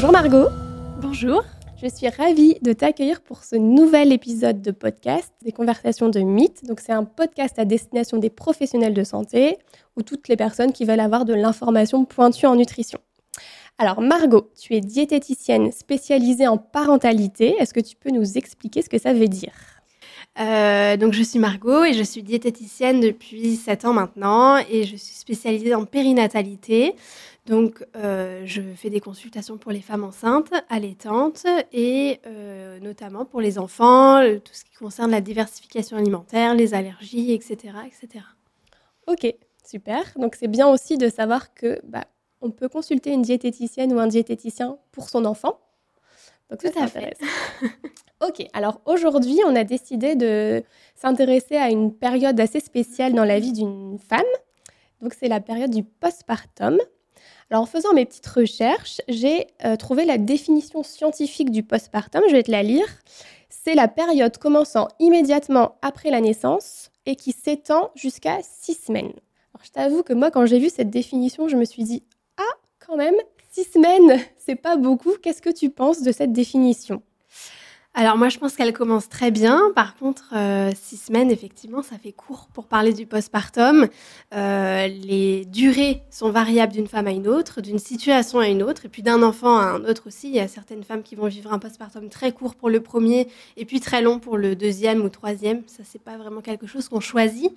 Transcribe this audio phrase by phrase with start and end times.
[0.00, 0.48] Bonjour Margot.
[1.02, 1.44] Bonjour.
[1.76, 6.64] Je suis ravie de t'accueillir pour ce nouvel épisode de podcast des conversations de mythes.
[6.64, 9.58] Donc c'est un podcast à destination des professionnels de santé
[9.98, 12.98] ou toutes les personnes qui veulent avoir de l'information pointue en nutrition.
[13.76, 17.56] Alors Margot, tu es diététicienne spécialisée en parentalité.
[17.58, 19.52] Est-ce que tu peux nous expliquer ce que ça veut dire?
[20.38, 24.96] Euh, donc je suis Margot et je suis diététicienne depuis 7 ans maintenant et je
[24.96, 26.94] suis spécialisée en périnatalité.
[27.50, 33.40] Donc, euh, je fais des consultations pour les femmes enceintes, allaitantes et euh, notamment pour
[33.40, 37.74] les enfants, tout ce qui concerne la diversification alimentaire, les allergies, etc.
[37.84, 38.24] etc.
[39.08, 39.34] Ok,
[39.66, 40.04] super.
[40.16, 42.04] Donc, c'est bien aussi de savoir que bah,
[42.40, 45.58] on peut consulter une diététicienne ou un diététicien pour son enfant.
[46.50, 47.16] Donc, tout à fait.
[48.20, 50.62] ok, alors aujourd'hui, on a décidé de
[50.94, 54.22] s'intéresser à une période assez spéciale dans la vie d'une femme.
[55.02, 56.78] Donc, c'est la période du postpartum.
[57.50, 62.32] Alors en faisant mes petites recherches, j'ai euh, trouvé la définition scientifique du postpartum, je
[62.32, 62.86] vais te la lire.
[63.48, 69.12] C'est la période commençant immédiatement après la naissance et qui s'étend jusqu'à six semaines.
[69.52, 72.04] Alors je t'avoue que moi quand j'ai vu cette définition, je me suis dit
[72.36, 73.16] ah quand même
[73.50, 75.14] six semaines, c'est pas beaucoup.
[75.20, 77.02] Qu'est-ce que tu penses de cette définition?
[77.92, 79.72] Alors moi, je pense qu'elle commence très bien.
[79.74, 83.88] Par contre, euh, six semaines, effectivement, ça fait court pour parler du postpartum.
[84.32, 88.86] Euh, les durées sont variables d'une femme à une autre, d'une situation à une autre,
[88.86, 90.28] et puis d'un enfant à un autre aussi.
[90.28, 93.26] Il y a certaines femmes qui vont vivre un postpartum très court pour le premier,
[93.56, 95.62] et puis très long pour le deuxième ou troisième.
[95.66, 97.52] Ça, c'est pas vraiment quelque chose qu'on choisit.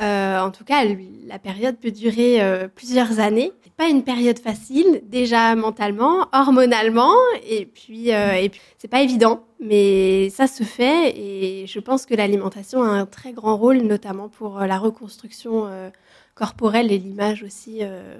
[0.00, 0.84] Euh, en tout cas,
[1.26, 2.40] la période peut durer
[2.76, 3.50] plusieurs années.
[3.64, 7.16] C'est pas une période facile, déjà mentalement, hormonalement,
[7.48, 12.14] et puis, et puis c'est pas évident mais ça se fait et je pense que
[12.14, 15.88] l'alimentation a un très grand rôle, notamment pour euh, la reconstruction euh,
[16.34, 18.16] corporelle et l'image aussi, euh,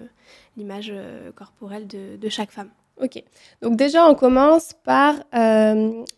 [0.57, 0.93] l'image
[1.35, 2.71] corporelle de, chaque femme.
[3.03, 3.23] Ok,
[3.61, 5.15] donc déjà on commence par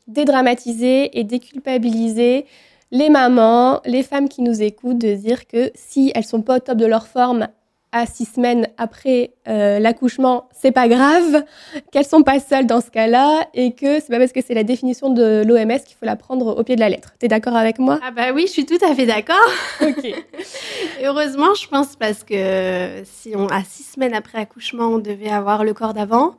[0.07, 2.45] dédramatiser et déculpabiliser
[2.91, 6.61] les mamans, les femmes qui nous écoutent, de dire que si elles sont pas au
[6.61, 7.49] top de leur forme
[7.95, 11.45] à six semaines après euh, l'accouchement, c'est pas grave,
[11.93, 14.65] qu'elles sont pas seules dans ce cas-là et que c'est pas parce que c'est la
[14.65, 17.13] définition de l'OMS qu'il faut la prendre au pied de la lettre.
[17.21, 18.01] Tu es d'accord avec moi?
[18.03, 19.37] Ah bah oui, je suis tout à fait d'accord.
[19.81, 20.13] ok.
[21.05, 25.63] heureusement, je pense parce que si on à six semaines après accouchement, on devait avoir
[25.63, 26.35] le corps d'avant.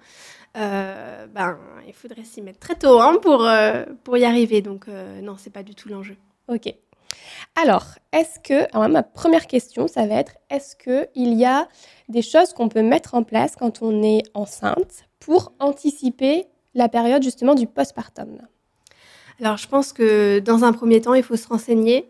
[0.57, 4.61] Euh, ben, il faudrait s'y mettre très tôt hein, pour, euh, pour y arriver.
[4.61, 4.87] Donc,
[5.23, 6.17] non, c'est pas du tout l'enjeu.
[6.49, 6.73] Ok.
[7.55, 11.69] Alors, est-ce que, ma première question, ça va être, est-ce qu'il y a
[12.09, 17.23] des choses qu'on peut mettre en place quand on est enceinte pour anticiper la période
[17.23, 18.39] justement du postpartum?
[19.39, 22.09] Alors, je pense que dans un premier temps, il faut se renseigner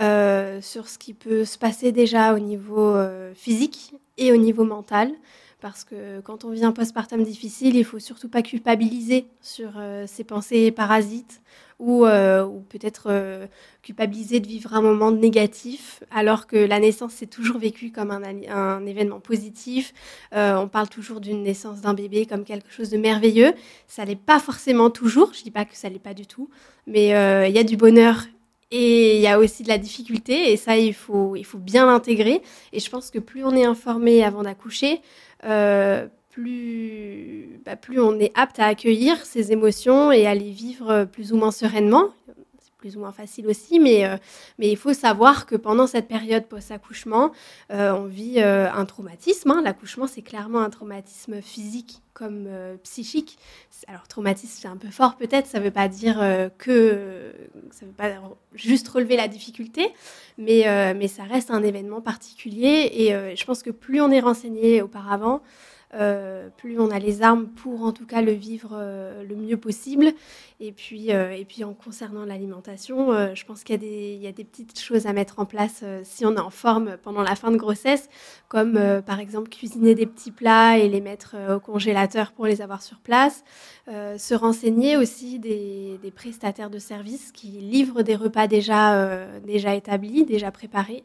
[0.00, 4.64] euh, sur ce qui peut se passer déjà au niveau euh, physique et au niveau
[4.64, 5.12] mental.
[5.60, 10.06] Parce que quand on vit un postpartum difficile, il faut surtout pas culpabiliser sur euh,
[10.06, 11.42] ses pensées parasites
[11.78, 13.46] ou, euh, ou peut-être euh,
[13.82, 18.86] culpabiliser de vivre un moment négatif, alors que la naissance c'est toujours vécu comme un,
[18.86, 19.92] événement positif.
[20.32, 23.52] on parle toujours d'une naissance d'un bébé comme quelque chose de merveilleux.
[23.86, 25.32] Ça n'est pas forcément toujours.
[25.34, 26.48] Je dis pas que ça l'est pas du tout,
[26.86, 27.08] mais
[27.48, 28.24] il y a du bonheur
[28.70, 31.86] et il y a aussi de la difficulté, et ça, il faut, il faut bien
[31.86, 32.42] l'intégrer.
[32.72, 35.00] Et je pense que plus on est informé avant d'accoucher,
[35.44, 36.06] euh,
[36.38, 41.32] plus, bah, plus on est apte à accueillir ces émotions et à les vivre plus
[41.32, 42.10] ou moins sereinement.
[42.60, 44.16] C'est plus ou moins facile aussi, mais, euh,
[44.60, 47.32] il faut savoir que pendant cette période post-accouchement,
[47.72, 49.50] euh, on vit un traumatisme.
[49.50, 49.62] Hein.
[49.64, 52.48] L'accouchement, c'est clairement un traumatisme physique comme
[52.84, 53.36] psychique.
[53.88, 56.18] Alors, traumatisme, c'est un peu fort peut-être, ça ne veut pas dire
[56.56, 57.32] que.
[57.72, 58.10] ça veut pas
[58.54, 59.92] juste relever la difficulté,
[60.36, 65.42] mais ça reste un événement particulier et je pense que plus on est renseigné auparavant,
[65.94, 69.56] euh, plus on a les armes pour en tout cas le vivre euh, le mieux
[69.56, 70.12] possible.
[70.60, 74.44] Et puis, euh, et puis en concernant l'alimentation, je pense qu'il y, y, a des
[74.44, 77.56] petites choses à mettre en place si on est en forme pendant la fin de
[77.56, 78.08] grossesse,
[78.48, 82.82] comme par exemple cuisiner des petits plats et les mettre au congélateur pour les avoir
[82.82, 83.44] sur place.
[83.86, 90.24] se renseigner aussi des, des, prestataires de services qui livrent des repas déjà, déjà établis,
[90.24, 91.04] déjà préparés.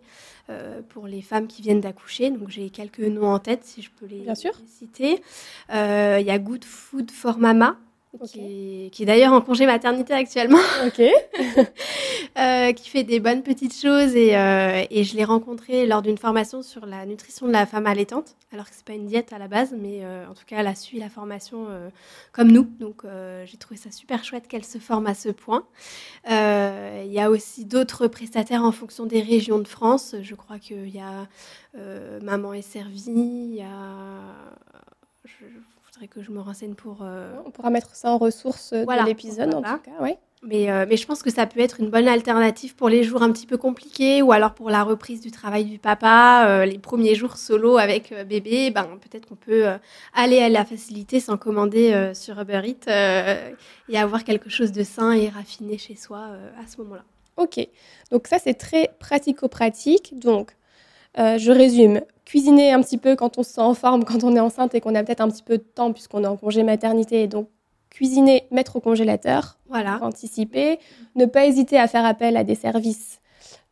[0.50, 2.30] Euh, pour les femmes qui viennent d'accoucher.
[2.30, 4.26] Donc j'ai quelques noms en tête si je peux les,
[4.68, 5.24] citer.
[5.72, 7.78] Euh, il y a Good Food for Mama
[8.22, 10.60] qui est, d'ailleurs en congé maternité actuellement.
[10.86, 11.02] Ok.
[12.40, 16.18] Euh, qui fait des bonnes petites choses et, euh, et je l'ai rencontrée lors d'une
[16.18, 19.38] formation sur la nutrition de la femme allaitante, alors que c'est pas une diète à
[19.38, 21.68] la base, mais euh, en tout cas elle a suivi la formation
[22.32, 23.04] comme nous, donc
[23.46, 25.64] j'ai trouvé ça super chouette qu'elle se forme à ce point.
[26.28, 30.16] Il y a aussi d'autres prestataires en fonction des régions de France.
[30.24, 31.28] Je crois qu'il y a
[32.22, 34.53] Maman est servie, il y a
[35.84, 37.06] faudrait que je me renseigne pour.
[37.46, 40.16] On pourra mettre ça en ressources de l'épisode, en tout cas, oui.
[40.46, 43.32] Mais, mais, je pense que ça peut être une bonne alternative pour les jours un
[43.32, 47.38] petit peu compliqués ou alors pour la reprise du travail du papa, les premiers jours
[47.38, 48.70] solo avec bébé.
[48.70, 49.68] Ben, peut-être qu'on peut
[50.14, 53.54] aller à la facilité sans commander sur Uber Eats
[53.88, 56.28] et avoir quelque chose de sain et raffiné chez soi
[56.62, 57.06] à ce moment-là.
[57.38, 57.68] Ok,
[58.12, 60.20] donc ça c'est très pratico-pratique.
[60.20, 60.56] Donc
[61.20, 64.36] euh, je résume, cuisiner un petit peu quand on se sent en forme, quand on
[64.36, 66.64] est enceinte et qu'on a peut-être un petit peu de temps puisqu'on est en congé
[66.64, 67.28] maternité.
[67.28, 67.48] Donc
[67.90, 70.00] cuisiner, mettre au congélateur, voilà.
[70.02, 70.80] anticiper,
[71.16, 73.20] ne pas hésiter à faire appel à des services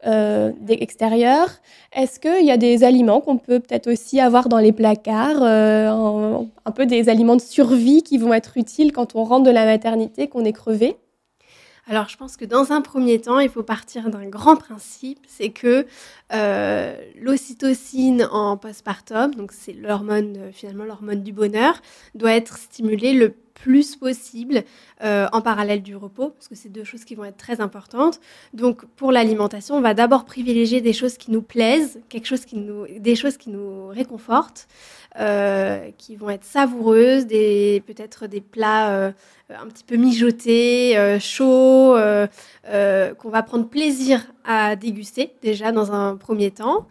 [0.06, 1.50] euh, extérieurs.
[1.94, 6.38] Est-ce qu'il y a des aliments qu'on peut peut-être aussi avoir dans les placards, euh,
[6.66, 9.66] un peu des aliments de survie qui vont être utiles quand on rentre de la
[9.66, 10.98] maternité, qu'on est crevé?
[11.92, 15.50] Alors, je pense que dans un premier temps, il faut partir d'un grand principe, c'est
[15.50, 15.86] que
[16.32, 21.82] euh, l'ocytocine en postpartum, donc c'est l'hormone euh, finalement l'hormone du bonheur,
[22.16, 24.63] doit être stimulée le plus possible
[25.04, 28.19] euh, en parallèle du repos, parce que c'est deux choses qui vont être très importantes.
[28.54, 32.58] Donc pour l'alimentation, on va d'abord privilégier des choses qui nous plaisent, quelque chose qui
[32.58, 34.68] nous, des choses qui nous réconfortent,
[35.19, 39.12] euh, qui vont être savoureuses, des, peut-être des plats euh,
[39.50, 41.96] un petit peu mijotés, chauds,
[42.63, 46.88] qu'on va prendre plaisir à déguster déjà dans un premier temps.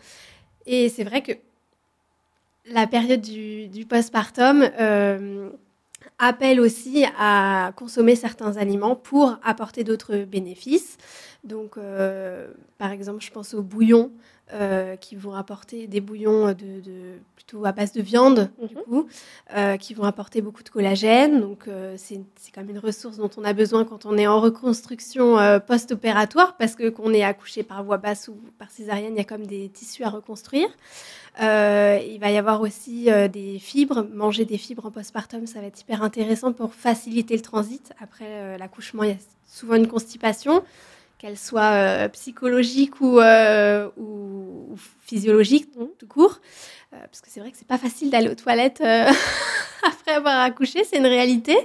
[0.66, 1.32] Et c'est vrai que
[2.66, 4.68] la période du, du postpartum
[6.18, 10.96] appelle aussi à consommer certains aliments pour apporter d'autres bénéfices.
[11.44, 12.48] Donc, euh,
[12.78, 14.10] par exemple, je pense aux bouillons
[14.52, 18.82] euh, qui vont apporter des bouillons de, plutôt à base de viande, du mhm.
[18.82, 19.06] coup,
[19.56, 21.40] euh, qui vont apporter beaucoup de collagène.
[21.40, 21.66] Donc,
[21.96, 22.20] c'est
[22.54, 26.74] quand même une ressource dont on a besoin quand on est en reconstruction post-opératoire, parce
[26.74, 29.68] que qu'on est accouché par voie basse ou par césarienne, il y a comme des
[29.70, 30.68] tissus à reconstruire.
[31.38, 34.06] il va y avoir aussi des fibres.
[34.12, 37.92] Manger des fibres en postpartum, ça va être hyper intéressant pour faciliter le transit.
[37.98, 40.62] Après l'accouchement, il y a souvent une constipation
[41.20, 45.68] qu'elle soit euh, psychologique ou, euh, ou, physiologique,
[45.98, 46.40] tout court.
[46.94, 48.80] Euh, parce que c'est vrai que c'est pas facile d'aller aux toilettes
[49.86, 51.56] après avoir accouché, c'est une réalité.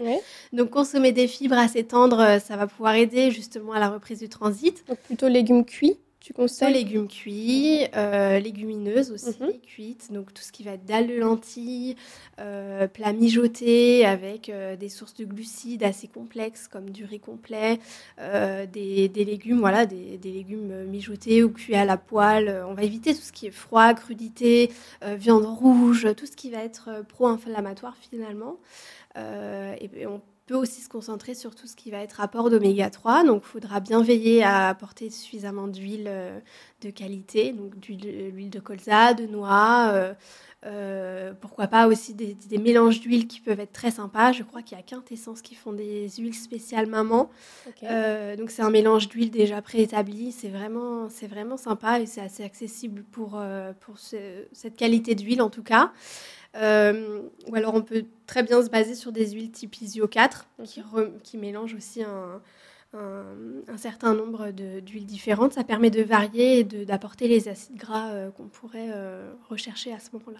[0.52, 4.28] Donc consommer des fibres assez tendres, ça va pouvoir aider justement à la reprise du
[4.28, 4.86] transit.
[4.88, 9.60] Donc plutôt légumes cuits tu conseilles légumes cuits, euh, légumineuses aussi mhm.
[9.62, 11.96] cuites, donc tout ce qui va être dalles de lentilles,
[12.40, 17.80] euh, plats mijotés avec euh, des sources de glucides assez complexes comme du riz complet,
[18.18, 22.66] des, légumes, voilà, des, légumes mijotés ou cuits à la poêle.
[22.68, 24.72] On va éviter tout ce qui est froid, crudité,
[25.06, 28.58] viande rouge, tout ce qui va être pro-inflammatoire finalement.
[29.16, 33.24] et on peut aussi se concentrer sur tout ce qui va être apport d'oméga 3.
[33.24, 36.40] Donc, il faudra bien veiller à apporter suffisamment d'huile euh,
[36.82, 39.90] de qualité, donc l'huile de colza, de noix.
[39.94, 40.14] Euh,
[40.68, 44.32] euh, pourquoi pas aussi des, mélanges d'huile qui peuvent être très sympas.
[44.32, 47.30] Je crois qu'il y a Quintessence qui font des huiles spéciales maman.
[47.82, 50.32] donc c'est un mélange d'huile déjà préétabli.
[50.32, 53.40] C'est vraiment, c'est vraiment sympa et c'est assez accessible pour,
[53.82, 55.92] pour cette qualité d'huile en tout cas.
[56.56, 60.48] Euh, ou alors on peut très bien se baser sur des huiles type ISO 4
[60.64, 60.82] qui,
[61.22, 62.42] qui, mélangent aussi un,
[63.68, 65.54] un, certain nombre d'huiles différentes.
[65.54, 70.00] Ça permet de varier et d'apporter les acides gras euh, qu'on pourrait euh, rechercher à
[70.00, 70.40] ce moment-là.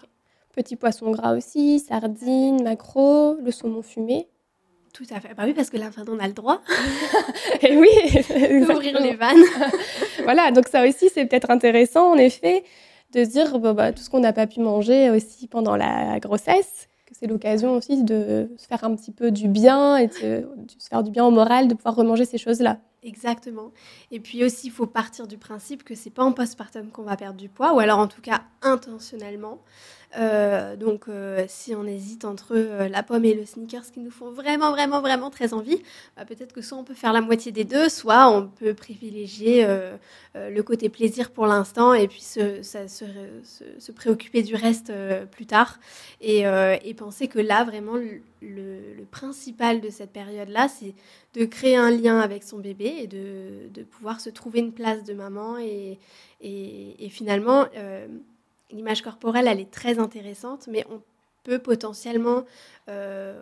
[0.54, 4.26] Petits poissons gras aussi, sardines, maquereaux, le saumon fumé.
[4.94, 5.34] Tout à fait.
[5.34, 6.62] Bah oui, parce que là, on a le droit.
[7.60, 7.90] et oui,
[8.66, 9.44] d'ouvrir les vannes.
[10.22, 12.64] voilà, donc ça aussi, c'est peut-être intéressant, en effet
[13.12, 16.88] de se dire bah, tout ce qu'on n'a pas pu manger aussi pendant la grossesse,
[17.06, 20.48] que c'est l'occasion aussi de se faire un petit peu du bien et de,
[20.78, 22.78] se faire du bien au moral, de pouvoir remanger ces choses-là.
[23.06, 23.70] Exactement.
[24.10, 27.16] Et puis aussi, il faut partir du principe que c'est pas en postpartum qu'on va
[27.16, 29.60] perdre du poids, ou alors en tout cas intentionnellement.
[30.18, 34.10] Euh, donc, euh, si on hésite entre euh, la pomme et le sneakers qui nous
[34.10, 35.82] font vraiment, vraiment, vraiment très envie,
[36.16, 39.66] bah, peut-être que soit on peut faire la moitié des deux, soit on peut privilégier
[40.34, 44.92] le côté plaisir pour l'instant et puis se, préoccuper du reste
[45.30, 45.78] plus tard.
[46.20, 46.44] Et,
[46.96, 47.94] penser que là, vraiment,
[48.42, 50.94] le, principal de cette période-là, c'est
[51.34, 55.14] de créer un lien avec son bébé et de, pouvoir se trouver une place de
[55.14, 55.98] maman et,
[57.10, 57.66] finalement
[58.70, 61.00] l'image corporelle, elle est très intéressante, mais on
[61.44, 62.44] peut potentiellement
[62.88, 63.40] euh,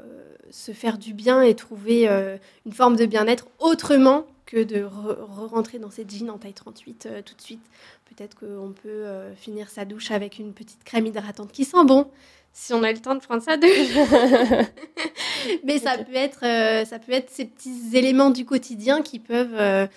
[0.51, 2.37] se faire du bien et trouver euh,
[2.67, 7.23] une forme de bien-être autrement que de re-rentrer dans cette jeans en taille 38 euh,
[7.23, 7.65] tout de suite.
[8.05, 12.09] Peut-être qu'on peut finir sa douche avec une petite crème hydratante qui sent bon,
[12.55, 13.69] si on a le temps de prendre sa douche.
[15.65, 19.89] Mais ça peut être, ça peut être ces petits éléments du quotidien qui peuvent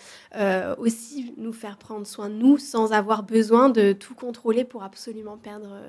[0.80, 5.38] aussi nous faire prendre soin de nous sans avoir besoin de tout contrôler pour absolument
[5.38, 5.80] perdre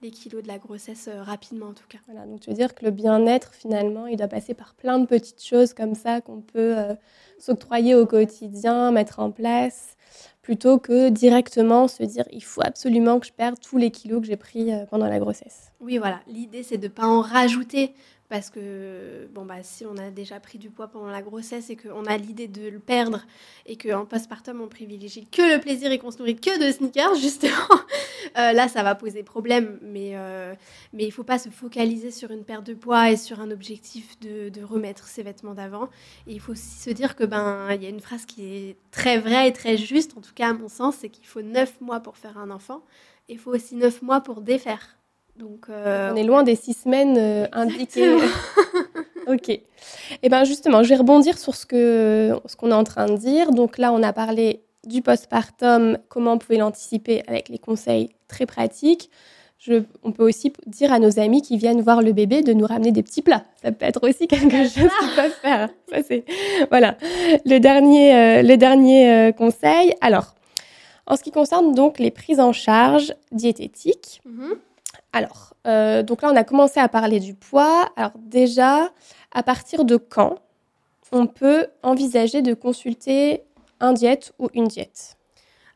[0.00, 1.98] les kilos de la grossesse rapidement en tout cas.
[2.06, 5.06] Voilà, donc tu veux dire que le bien-être finalement, il doit passer par plein de
[5.06, 6.76] petites choses comme ça qu'on peut
[7.38, 9.96] s'octroyer au quotidien, mettre en place
[10.50, 14.26] plutôt que directement se dire il faut absolument que je perde tous les kilos que
[14.26, 15.70] j'ai pris pendant la grossesse.
[15.78, 16.18] Oui, voilà.
[16.26, 17.94] L'idée, c'est de ne pas en rajouter
[18.30, 21.76] parce que bon bah si on a déjà pris du poids pendant la grossesse et
[21.76, 23.26] qu'on a l'idée de le perdre
[23.66, 27.16] et qu'en postpartum on privilégie que le plaisir et qu'on se nourrit que de sneakers
[27.16, 27.50] justement
[28.38, 29.80] euh, là ça va poser problème.
[29.82, 30.54] Mais euh,
[30.92, 34.18] mais il faut pas se focaliser sur une perte de poids et sur un objectif
[34.20, 35.88] de, de remettre ses vêtements d'avant.
[36.28, 38.76] Et il faut aussi se dire que ben il y a une phrase qui est
[38.92, 41.80] très vraie et très juste en tout cas à mon sens c'est qu'il faut neuf
[41.80, 42.84] mois pour faire un enfant
[43.28, 44.99] et il faut aussi neuf mois pour défaire
[45.40, 48.14] donc, euh, on est loin des six semaines euh, indiquées.
[49.26, 49.48] ok.
[49.48, 49.62] Et
[50.22, 53.16] eh ben justement, je vais rebondir sur ce que ce qu'on est en train de
[53.16, 53.50] dire.
[53.52, 58.44] Donc là, on a parlé du postpartum, comment on pouvait l'anticiper avec les conseils très
[58.44, 59.08] pratiques.
[59.58, 62.66] Je, on peut aussi dire à nos amis qui viennent voir le bébé de nous
[62.66, 63.44] ramener des petits plats.
[63.62, 65.70] Ça peut être aussi quelque chose qu'ils peuvent faire.
[65.90, 66.24] Ça, c'est
[66.68, 66.98] voilà
[67.46, 69.94] le dernier, euh, le dernier conseil.
[70.02, 70.34] Alors,
[71.06, 74.20] en ce qui concerne donc les prises en charge diététiques.
[74.26, 74.56] Mm-hmm.
[75.12, 77.90] Alors, euh, donc là, on a commencé à parler du poids.
[77.96, 78.92] Alors déjà,
[79.32, 80.38] à partir de quand
[81.12, 83.42] on peut envisager de consulter
[83.80, 85.16] un diète ou une diète?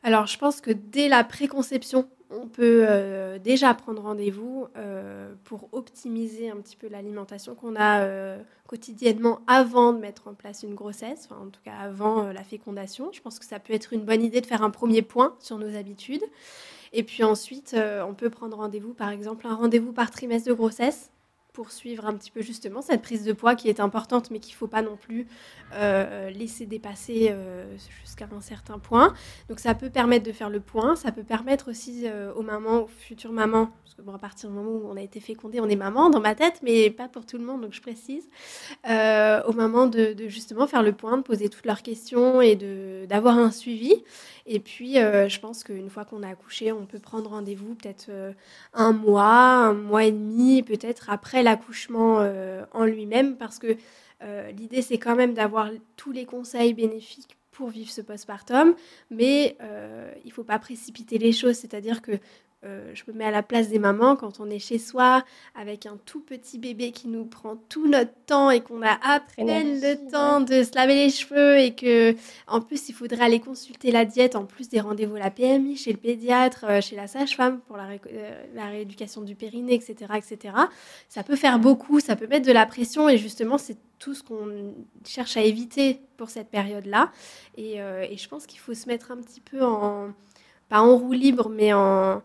[0.03, 5.67] Alors, je pense que dès la préconception, on peut euh, déjà prendre rendez-vous euh, pour
[5.73, 8.07] optimiser un petit peu l'alimentation qu'on a
[8.67, 13.09] quotidiennement avant de mettre en place une grossesse, en tout cas avant la fécondation.
[13.11, 15.57] Je pense que ça peut être une bonne idée de faire un premier point sur
[15.57, 16.23] nos habitudes.
[16.93, 20.53] Et puis ensuite, euh, on peut prendre rendez-vous, par exemple, un rendez-vous par trimestre de
[20.53, 21.11] grossesse
[21.55, 24.53] pour suivre un petit peu justement cette prise de poids qui est importante, mais qu'il
[24.53, 25.25] ne faut pas non plus
[25.73, 27.65] euh, laisser dépasser euh,
[28.03, 29.13] jusqu'à un certain point.
[29.49, 32.87] Donc ça peut permettre de faire le point, ça peut permettre aussi aux mamans, aux
[32.87, 35.69] futures mamans, parce que bon, à partir du moment où on a été fécondé, on
[35.69, 38.27] est maman dans ma tête, mais pas pour tout le monde, donc je précise,
[38.83, 42.55] aux mamans de, de, justement faire le point, de poser toutes leurs questions et
[43.07, 44.03] d'avoir un suivi.
[44.47, 48.07] Et puis, euh, je pense qu'une fois qu'on a accouché, on peut prendre rendez-vous peut-être
[48.09, 48.31] euh,
[48.75, 53.77] un mois, un mois et demi, peut-être après l'accouchement euh, en lui-même, parce que
[54.57, 58.73] l'idée, c'est quand même d'avoir tous les conseils bénéfiques pour vivre ce postpartum,
[59.11, 59.55] mais
[60.23, 62.13] il ne faut pas précipiter les choses, c'est-à-dire que
[62.65, 65.85] euh, je me mets à la place des mamans quand on est chez soi avec
[65.85, 69.79] un tout petit bébé qui nous prend tout notre temps et qu'on a à peine
[69.81, 72.15] le temps de se laver les cheveux et que
[72.47, 75.75] en plus il faudrait aller consulter la diète en plus des rendez-vous à la PMI
[75.75, 80.13] chez le pédiatre, euh, chez la sage-femme pour la, euh, la, rééducation du périnée, etc.,
[80.15, 80.55] etc.
[81.07, 84.23] Ça peut faire beaucoup, ça peut mettre de la pression et justement c'est tout ce
[84.23, 84.73] qu'on
[85.05, 87.11] cherche à éviter pour cette période-là.
[87.57, 90.11] Et, et je pense qu'il faut se mettre un petit peu en
[90.69, 92.21] pas en roue libre, mais en,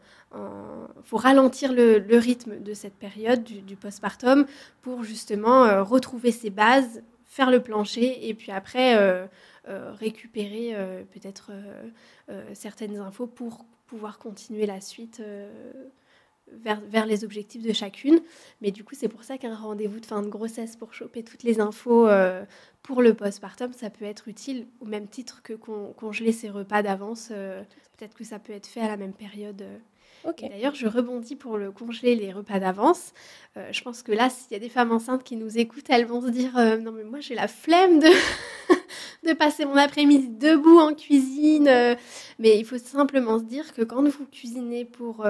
[1.04, 4.46] faut ralentir le, rythme de cette période du, postpartum
[4.82, 9.26] pour justement euh, retrouver ses bases, faire le plancher et puis après euh,
[9.68, 10.74] euh, récupérer
[11.12, 11.52] peut-être
[12.54, 15.22] certaines infos pour pouvoir continuer la suite
[16.52, 18.20] vers, vers, les objectifs de chacune.
[18.60, 21.42] Mais du coup, c'est pour ça qu'un rendez-vous de fin de grossesse pour choper toutes
[21.42, 22.08] les infos
[22.82, 27.28] pour le postpartum, ça peut être utile au même titre que congeler ses repas d'avance.
[27.28, 29.64] Peut-être que ça peut être fait à la même période
[30.24, 33.12] D'ailleurs, je rebondis pour le congeler les repas d'avance.
[33.56, 36.04] Euh, je pense que là, s'il y a des femmes enceintes qui nous écoutent, elles
[36.04, 38.08] vont se dire euh, non mais moi j'ai la flemme de
[39.26, 41.68] de passer mon après-midi debout en cuisine.
[41.68, 41.94] Euh.
[42.38, 45.24] mais il faut simplement se dire que quand vous cuisinez pour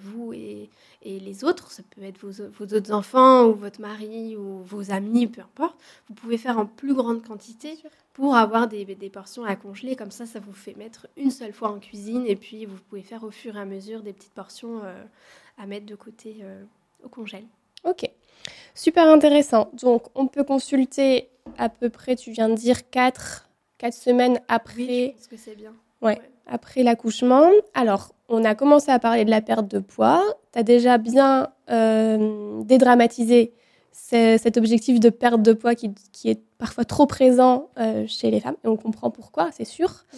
[0.00, 0.70] vous et,
[1.02, 4.90] et, les autres, ça peut être vos, vos, autres enfants ou votre mari ou vos
[4.90, 7.78] amis, peu importe, vous pouvez faire en plus grande quantité
[8.16, 9.94] pour avoir des, des, portions à congeler.
[9.94, 13.02] Comme ça, ça vous fait mettre une seule fois en cuisine et puis vous pouvez
[13.02, 15.04] faire au fur et à mesure des petites portions euh,
[15.58, 16.64] à mettre de côté euh,
[17.04, 17.44] au congèle.
[17.84, 18.10] Ok,
[18.74, 19.70] super intéressant.
[19.74, 23.48] Donc, on peut consulter à peu près, tu viens de dire, 4,
[23.78, 24.74] 4 semaines après.
[24.76, 25.72] Oui, je pense que c'est bien.
[26.02, 27.50] Ouais, après l'accouchement.
[27.74, 30.22] Alors, on a commencé à parler de la perte de poids.
[30.52, 33.52] Tu as déjà bien euh, dédramatisé
[33.92, 35.90] cet objectif de perte de poids qui,
[36.24, 39.88] est parfois trop présent euh, chez les femmes, et on comprend pourquoi, c'est sûr.
[40.12, 40.16] Mm.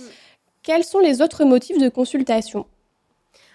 [0.63, 2.67] Quels sont les autres motifs de consultation?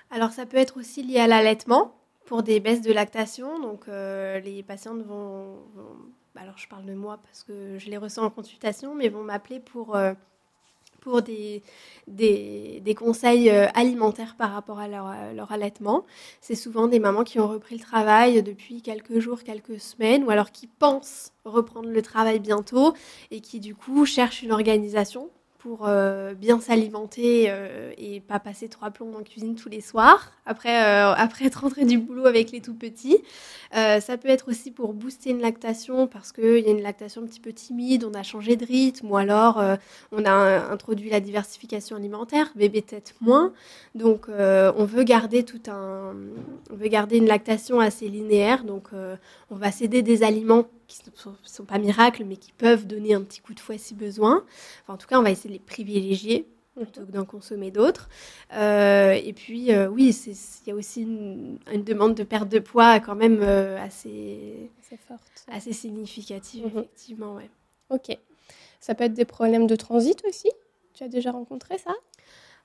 [0.10, 1.92] Alors ça peut être aussi lié à l'allaitement
[2.34, 3.60] pour des baisses de lactation.
[3.60, 5.60] Donc euh, les patientes vont,
[6.36, 9.60] alors je parle de moi parce que je les ressens en consultation, mais vont m'appeler
[9.60, 10.16] pour euh,
[11.00, 11.62] pour des,
[12.08, 16.06] des, conseils euh, alimentaires par rapport à leur, allaitement.
[16.42, 20.32] C'est souvent des mamans qui ont repris le travail depuis quelques jours, quelques semaines, ou
[20.32, 22.96] alors qui pensent reprendre le travail bientôt
[23.30, 25.30] et qui du coup cherchent une organisation
[25.64, 30.34] pour euh, bien s'alimenter euh, et pas passer trois plombs en cuisine tous les soirs
[30.46, 33.18] après, euh, après être rentré du boulot avec les tout petits.
[33.72, 37.28] ça peut être aussi pour booster une lactation parce qu'il y a une lactation un
[37.28, 39.64] petit peu timide, on a changé de rythme ou alors
[40.12, 40.32] on a
[40.70, 43.54] introduit la diversification alimentaire, bébé tête moins.
[43.96, 46.14] Donc on veut garder tout un,
[46.72, 48.66] on veut garder une lactation assez linéaire.
[48.66, 48.90] Donc
[49.50, 50.66] on va céder des aliments
[50.98, 53.94] qui ne sont, pas miracles, mais qui peuvent donner un petit coup de fouet si
[53.94, 54.44] besoin.
[54.88, 58.10] en tout cas, on va essayer de les privilégier plutôt que d'en consommer d'autres.
[58.54, 63.00] Euh, et puis, euh, oui, il y a aussi une, demande de perte de poids
[63.00, 64.70] quand même euh, assez,
[65.08, 65.46] forte.
[65.52, 66.80] Assez significative, mhm.
[66.80, 67.36] effectivement.
[67.36, 67.50] Ouais.
[67.90, 68.18] Ok.
[68.80, 70.50] Ça peut être des problèmes de transit aussi?
[70.94, 71.94] Tu as déjà rencontré ça?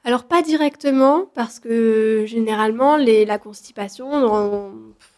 [0.05, 4.73] Alors pas directement parce que généralement les, la constipation,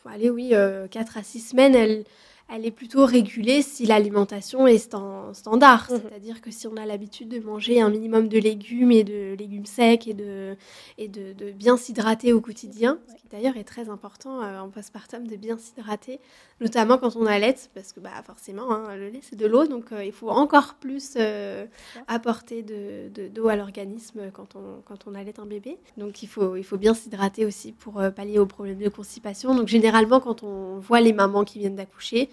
[0.06, 0.54] allez oui,
[0.90, 2.04] 4 à 6 semaines, elle,
[2.52, 5.86] elle est plutôt régulée si l'alimentation est standard.
[5.90, 6.00] Mhm.
[6.02, 9.66] C'est-à-dire que si on a l'habitude de manger un minimum de légumes et de légumes
[9.66, 10.56] secs et de,
[10.98, 15.26] et de, bien s'hydrater au quotidien, ce qui d'ailleurs est très important euh, en postpartum
[15.26, 16.18] de bien s'hydrater,
[16.60, 19.92] notamment quand on allait, parce que bah, forcément, hein, le lait c'est de l'eau, donc
[19.92, 21.66] euh, il faut encore plus euh,
[22.08, 25.78] apporter de, d'eau à l'organisme quand on, quand on allait un bébé.
[25.96, 29.54] Donc il faut, il faut bien s'hydrater aussi pour pallier aux problèmes de constipation.
[29.54, 32.28] Donc généralement, quand on voit les mamans qui viennent d'accoucher,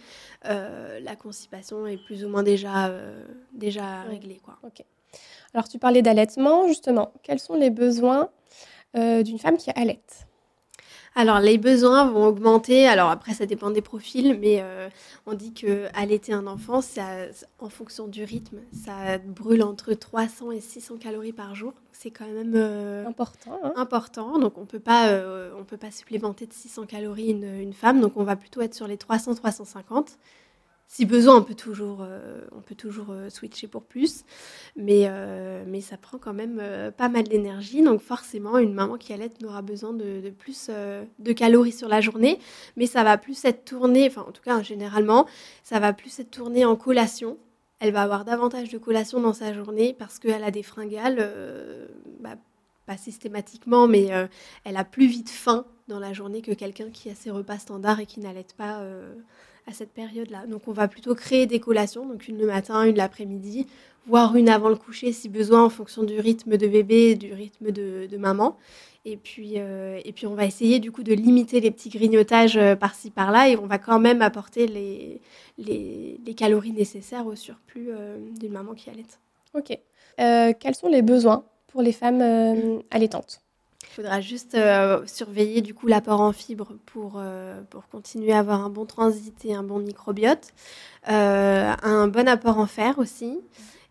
[0.46, 4.40] euh, la constipation est plus ou moins déjà, euh, déjà réglée.
[4.44, 4.58] Quoi.
[5.54, 7.14] Alors, tu parlais d'allaitement, justement.
[7.24, 8.30] Quels sont les besoins
[8.96, 10.27] euh, d'une femme qui allaite?
[11.18, 12.88] Alors les besoins vont augmenter.
[12.88, 14.64] Alors après ça dépend des profils, mais
[15.26, 17.06] on dit que allaiter un enfant, ça,
[17.60, 22.28] en fonction du rythme, ça brûle entre 300 et 600 calories par jour c'est quand
[22.28, 23.60] même euh, important.
[23.64, 23.74] Hein.
[23.76, 24.40] important.
[24.40, 28.02] Donc on peut pas, euh, on peut pas supplémenter de 600 calories une, femme.
[28.02, 30.18] Donc on va plutôt être sur les 300-350.
[30.88, 34.24] Si besoin, on peut toujours, euh, on peut toujours switcher pour plus,
[34.76, 35.10] mais,
[35.68, 36.62] mais ça prend quand même
[36.98, 37.82] pas mal d'énergie.
[37.84, 42.40] Donc forcément, une maman qui allait aura besoin de, plus de calories sur la journée,
[42.78, 45.28] mais ça va plus être tourné, enfin en tout cas généralement,
[45.64, 47.38] ça va plus être tourné en collation.
[47.80, 51.88] Elle va avoir davantage de collations dans sa journée parce qu'elle a des fringales, euh,
[52.20, 52.36] bah,
[52.88, 54.28] pas systématiquement, mais euh,
[54.64, 58.00] elle a plus vite faim dans la journée que quelqu'un qui a ses repas standards
[58.00, 59.14] et qui n'allait pas euh,
[59.68, 60.46] à cette période-là.
[60.48, 63.68] Donc on va plutôt créer des collations, donc une le matin, une l'après-midi,
[64.08, 67.72] voire une avant le coucher si besoin en fonction du rythme de bébé du rythme
[67.72, 68.58] de, maman.
[69.06, 72.58] Et puis, euh, et puis on va essayer du coup de limiter les petits grignotages
[72.58, 75.22] euh, par-ci par-là et on va quand même apporter les,
[75.58, 79.06] les, calories nécessaires au surplus euh, d'une maman qui allait.
[79.54, 79.78] Ok.
[80.60, 82.22] quels sont les besoins pour les femmes
[82.92, 83.42] allaitantes?
[83.98, 84.58] Faudra juste
[85.06, 87.22] surveiller du coup l'apport en fibres pour,
[87.70, 90.54] pour continuer à avoir un bon transit et un bon microbiote.
[91.08, 93.40] un bon apport en fer aussi.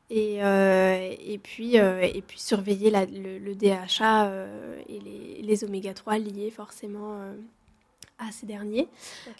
[0.09, 5.95] Et, euh, et, puis, euh, et puis surveiller le, DHA euh, et les, les oméga
[5.95, 7.19] 3 liés forcément
[8.19, 8.88] à ces derniers.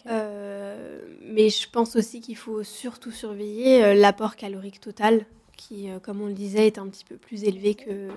[0.07, 5.25] mais je pense aussi qu'il faut surtout surveiller l'apport calorique total
[5.57, 8.09] qui, comme on le disait, est un petit peu plus élevé que,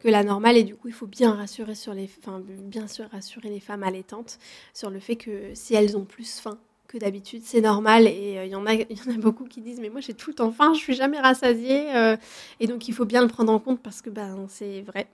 [0.00, 0.56] que la normale.
[0.56, 3.82] Et du coup, il faut bien rassurer, sur les, enfin, bien sûr rassurer les femmes
[3.82, 4.38] allaitantes
[4.74, 8.06] sur le fait que si elles ont plus faim que d'habitude, c'est normal.
[8.06, 10.14] Et euh, il y, en a, y en a beaucoup qui disent, mais moi j'ai
[10.14, 11.94] tout le temps faim, je suis jamais rassasiée.
[11.94, 12.16] Euh,
[12.60, 15.06] et donc il faut bien le prendre en compte parce que ben, c'est vrai.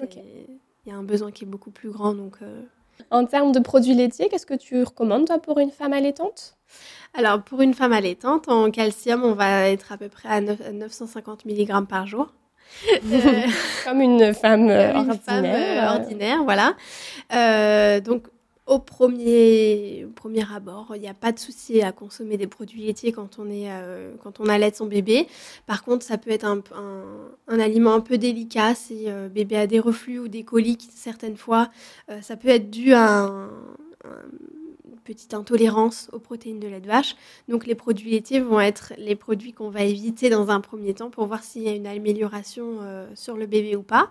[0.00, 2.14] Il y a un besoin qui est beaucoup plus grand.
[2.14, 2.62] Donc, euh.
[3.10, 6.56] En termes de produits laitiers, qu'est-ce que tu recommandes toi pour une femme allaitante?
[7.14, 11.46] Alors pour une femme allaitante, en calcium, on va être à peu près à 950
[11.46, 12.32] mg par jour.
[13.84, 15.16] Comme une femme ordinaire.
[15.24, 18.00] Femme, ordinaire, voilà.
[18.00, 18.24] donc
[18.68, 23.12] au premier, premier abord, il n'y a pas de souci à consommer des produits laitiers
[23.12, 25.26] quand on, est, euh, quand on allait son bébé.
[25.66, 26.62] Par contre, ça peut être un,
[27.58, 31.70] aliment un peu délicat si euh, bébé a des reflux ou des coliques certaines fois.
[32.10, 33.50] Euh, ça peut être dû à un,
[35.08, 37.16] petite intolérance aux protéines de lait de vache.
[37.48, 41.08] Donc les produits laitiers vont être les produits qu'on va éviter dans un premier temps
[41.08, 44.10] pour voir s'il y a une amélioration euh, sur le bébé ou pas.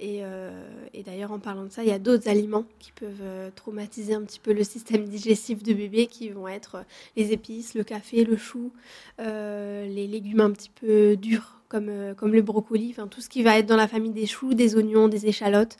[0.00, 0.50] Euh,
[0.94, 4.14] et, d'ailleurs en parlant de ça, il y a d'autres aliments qui peuvent euh, traumatiser
[4.14, 6.84] un petit peu le système digestif de bébé qui vont être
[7.16, 8.70] les épices, le café, le chou,
[9.18, 13.58] les légumes un petit peu durs comme, comme le brocoli, enfin tout ce qui va
[13.58, 15.76] être dans la famille des choux, des oignons, des échalotes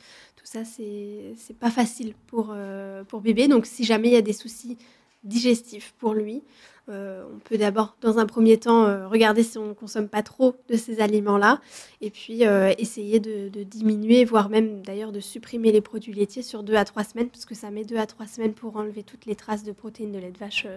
[0.46, 3.48] ça, c'est pas facile pour, euh, pour bébé.
[3.48, 4.78] Donc, si jamais il y a des soucis
[5.24, 6.44] digestifs pour lui,
[6.88, 10.22] euh, on peut d'abord, dans un premier temps, euh, regarder si on ne consomme pas
[10.22, 11.61] trop de ces aliments-là,
[12.00, 12.42] et puis
[12.78, 17.02] essayer de, diminuer, voire même d'ailleurs de supprimer les produits laitiers sur deux à trois
[17.02, 19.72] semaines, parce que ça met deux à trois semaines pour enlever toutes les traces de
[19.72, 20.68] protéines de lait de vache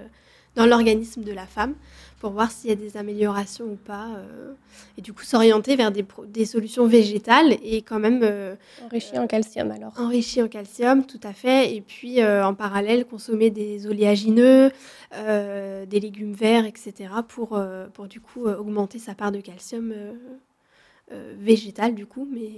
[0.56, 1.76] dans l'organisme de la femme
[2.20, 4.08] pour voir s'il y a des améliorations ou pas.
[4.18, 4.54] Euh,
[4.98, 8.22] et du coup, s'orienter vers des, des, solutions végétales et quand même...
[8.24, 9.94] Euh, enrichies en calcium alors.
[9.98, 11.74] Enrichies en calcium, tout à fait.
[11.74, 14.72] Et puis, euh, en parallèle, consommer des oléagineux,
[15.14, 17.10] des légumes verts, etc.
[17.28, 17.60] pour,
[17.94, 19.94] pour du coup augmenter sa part de calcium
[21.10, 22.52] végétal, du coup, mais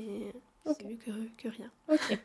[0.65, 1.71] c'est mieux que, que rien.
[1.89, 2.19] Ok.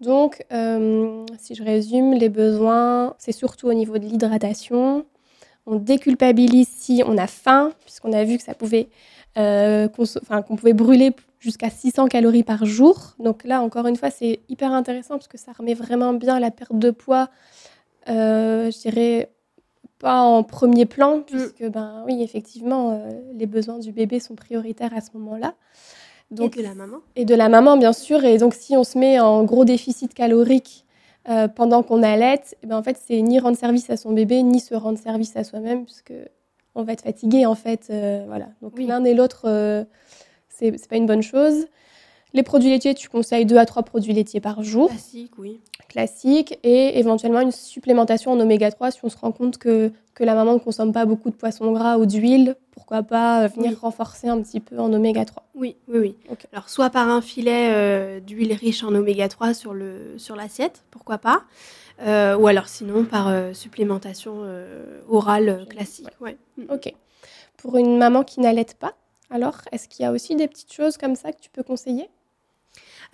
[0.00, 5.06] Donc, euh, si je résume, les besoins, c'est surtout au niveau de l'hydratation.
[5.64, 8.88] On déculpabilise si on a faim, puisqu'on a vu que ça pouvait,
[9.38, 13.14] euh, qu'on pouvait brûler jusqu'à 600 calories par jour.
[13.18, 16.50] Donc là, encore une fois, c'est hyper intéressant parce que ça remet vraiment bien la
[16.50, 17.30] perte de poids,
[18.08, 19.30] euh, je dirais,
[19.98, 21.24] pas en premier plan, mm.
[21.24, 23.02] puisque, ben oui, effectivement,
[23.34, 25.54] les besoins du bébé sont prioritaires à ce moment-là.
[26.30, 26.96] Donc, et de la maman.
[27.14, 28.24] Et de la maman, bien sûr.
[28.24, 30.84] Et donc, si on se met en gros déficit calorique
[31.28, 34.42] euh, pendant qu'on allait, eh ben, en fait, c'est ni rendre service à son bébé,
[34.42, 36.14] ni se rendre service à soi-même, puisque
[36.74, 37.88] on va être fatigué, en fait.
[37.90, 38.48] Euh, voilà.
[38.62, 39.84] Donc, l'un et l'autre, euh,
[40.48, 41.66] c'est pas une bonne chose.
[42.36, 44.90] Les produits laitiers, tu conseilles 2 à 3 produits laitiers par jour.
[44.90, 45.58] Classique, oui.
[45.88, 46.58] Classique.
[46.64, 50.34] Et éventuellement une supplémentation en oméga 3 si on se rend compte que, que la
[50.34, 52.56] maman ne consomme pas beaucoup de poissons gras ou d'huile.
[52.72, 56.36] Pourquoi pas euh, venir renforcer un petit peu en oméga 3 Oui, oui, oui.
[56.52, 61.16] Alors, soit par un filet euh, d'huile riche en oméga 3 sur l'assiette, sur pourquoi
[61.16, 61.42] pas.
[62.02, 64.42] Euh, ou alors sinon par supplémentation
[65.08, 66.10] orale classique.
[66.20, 66.36] Ouais.
[66.68, 66.92] Ok.
[67.56, 68.92] Pour une maman qui n'allait pas,
[69.30, 72.08] alors, est-ce qu'il y a aussi des petites choses comme ça que tu peux conseiller?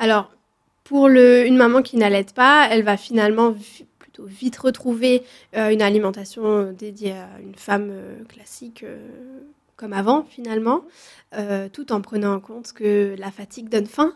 [0.03, 0.33] Alors,
[0.83, 3.55] pour une maman qui n'allait pas, elle va finalement
[4.01, 5.23] plutôt vite retrouver
[5.57, 8.99] euh, une alimentation dédiée à une femme euh, classique euh,
[9.77, 10.85] comme avant finalement,
[11.73, 14.15] tout en prenant en compte que la fatigue donne faim.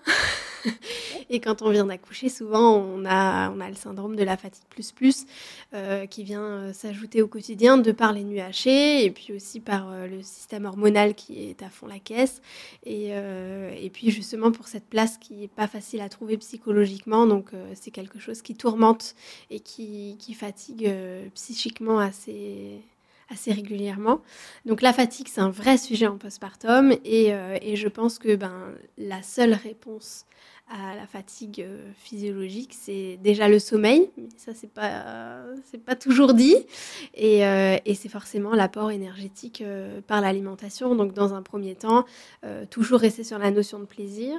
[1.30, 4.64] et quand on vient d'accoucher, souvent, on a, on a le syndrome de la fatigue
[4.68, 5.26] plus plus
[5.74, 9.60] euh, qui vient euh, s'ajouter au quotidien de par les nuits hachées et puis aussi
[9.60, 12.40] par euh, le système hormonal qui est à fond la caisse.
[12.84, 17.50] Et, et puis justement pour cette place qui n'est pas facile à trouver psychologiquement, donc
[17.74, 19.14] c'est quelque chose qui tourmente
[19.50, 20.90] et qui, qui fatigue
[21.34, 22.80] psychiquement assez
[23.28, 24.22] assez régulièrement.
[24.64, 28.72] Donc la fatigue, c'est un vrai sujet en postpartum et, et je pense que ben,
[28.98, 30.26] la seule réponse
[30.68, 35.94] à la fatigue euh, physiologique, c'est déjà le sommeil, mais ça c'est pas c'est pas
[35.94, 36.56] toujours dit,
[37.14, 40.96] et, euh, c'est forcément l'apport énergétique euh, par l'alimentation.
[40.96, 42.04] Donc dans un premier temps,
[42.70, 44.38] toujours rester sur la notion de plaisir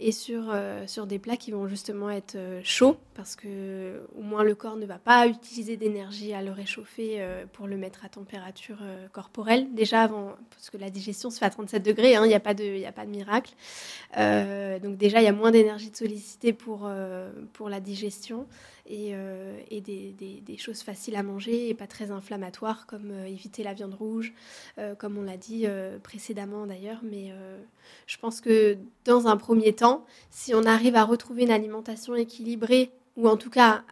[0.00, 0.54] et sur
[0.86, 4.86] sur des plats qui vont justement être chauds parce que au moins le corps ne
[4.86, 7.20] va pas utiliser d'énergie à le réchauffer
[7.52, 8.78] pour le mettre à température
[9.12, 9.66] corporelle.
[9.74, 12.40] Déjà avant, parce que la digestion se fait à 37 degrés, hein, il n'y a
[12.40, 13.54] pas de a pas de miracle.
[14.82, 18.46] donc déjà il y a moins d'énergie de solliciter pour, euh, pour la digestion
[18.86, 23.26] et, euh, et des, des, choses faciles à manger et pas très inflammatoires comme euh,
[23.26, 24.32] éviter la viande rouge,
[24.98, 25.66] comme on l'a dit
[26.02, 27.00] précédemment d'ailleurs.
[27.02, 27.32] Mais
[28.06, 32.90] je pense que dans un premier temps, si on arrive à retrouver une alimentation équilibrée
[33.16, 33.84] ou en tout cas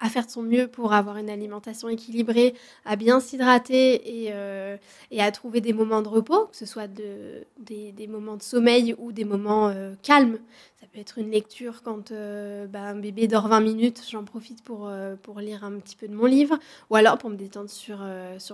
[0.00, 4.76] à faire de son mieux pour avoir une alimentation équilibrée, à bien s'hydrater et, euh,
[5.18, 9.10] à trouver des moments de repos, que ce soit de, des, moments de sommeil ou
[9.12, 10.38] des moments euh, calmes.
[10.80, 14.62] Ça peut être une lecture quand euh, bah, un bébé dort 20 minutes, j'en profite
[14.62, 14.88] pour,
[15.38, 16.58] lire un petit peu de mon livre,
[16.90, 18.04] ou alors pour me détendre sur,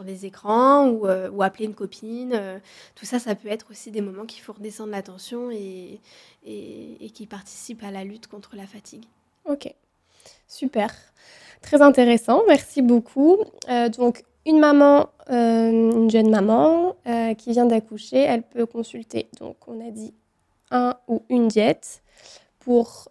[0.04, 2.60] les écrans ou, ou appeler une copine.
[2.94, 6.00] tout ça, ça peut être aussi des moments qui font redescendre l'attention et,
[6.46, 9.04] et, et qui participent à la lutte contre la fatigue.
[9.44, 9.74] Ok,
[10.46, 10.90] super.
[11.64, 13.38] Très intéressant, merci beaucoup.
[13.70, 19.28] Euh, donc, une maman, euh, une jeune maman euh, qui vient d'accoucher, elle peut consulter,
[19.40, 20.12] donc on a dit
[20.70, 22.02] un ou une diète
[22.60, 23.08] pour,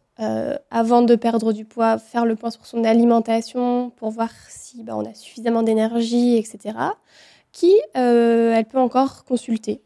[0.70, 4.96] avant de perdre du poids, faire le point sur son alimentation pour voir si bah,
[4.96, 6.78] on a suffisamment d'énergie, etc.
[7.52, 9.82] Qui elle peut encore consulter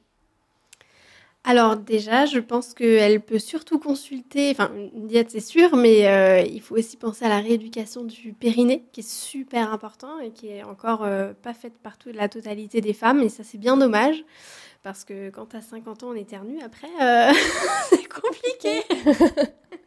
[1.49, 6.41] alors déjà, je pense qu'elle peut surtout consulter, enfin une diète c'est sûr, mais euh,
[6.41, 10.49] il faut aussi penser à la rééducation du périnée, qui est super important et qui
[10.49, 13.77] est encore euh, pas faite par toute la totalité des femmes, et ça c'est bien
[13.77, 14.25] dommage
[14.83, 16.89] parce que quand as 50 ans, on éternue après,
[17.89, 18.83] c'est compliqué.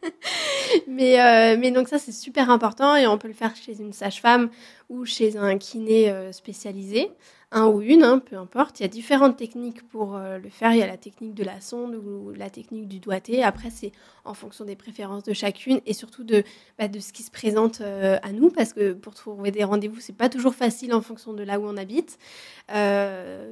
[0.87, 3.93] mais, euh, mais donc ça, c'est super important et on peut le faire chez une
[3.93, 4.49] sage-femme
[4.89, 7.11] ou chez un kiné euh, spécialisé,
[7.51, 8.79] un ou une, hein, peu importe.
[8.79, 10.73] Il y a différentes techniques pour euh, le faire.
[10.73, 13.43] Il y a la technique de la sonde ou la technique du doigté.
[13.43, 13.91] Après, c'est
[14.25, 16.43] en fonction des préférences de chacune et surtout de,
[16.79, 20.15] bah, de ce qui se présente à nous parce que pour trouver des rendez-vous, c'est
[20.15, 22.17] pas toujours facile en fonction de là où on habite.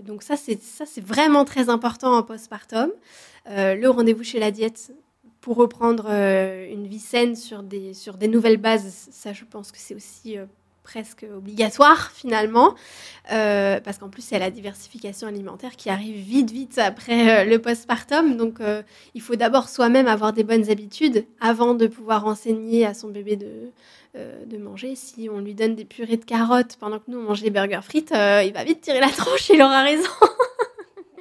[0.05, 2.91] donc ça, c'est ça, c'est vraiment très important en postpartum.
[3.47, 4.91] le rendez-vous chez la diète,
[5.41, 9.71] pour reprendre euh, une vie saine sur des, sur des nouvelles bases, ça je pense
[9.71, 10.45] que c'est aussi euh,
[10.89, 12.73] presque obligatoire finalement,
[13.31, 18.37] euh, parce qu'en plus c'est la diversification alimentaire qui arrive vite vite après le postpartum,
[18.37, 18.57] donc
[19.13, 23.35] il faut d'abord soi-même avoir des bonnes habitudes avant de pouvoir enseigner à son bébé
[23.35, 23.71] de,
[24.15, 24.95] de manger.
[24.95, 27.83] Si on lui donne des purées de carottes pendant que nous on mange des burgers
[27.83, 30.09] frites, il va vite tirer la tronche, il aura raison.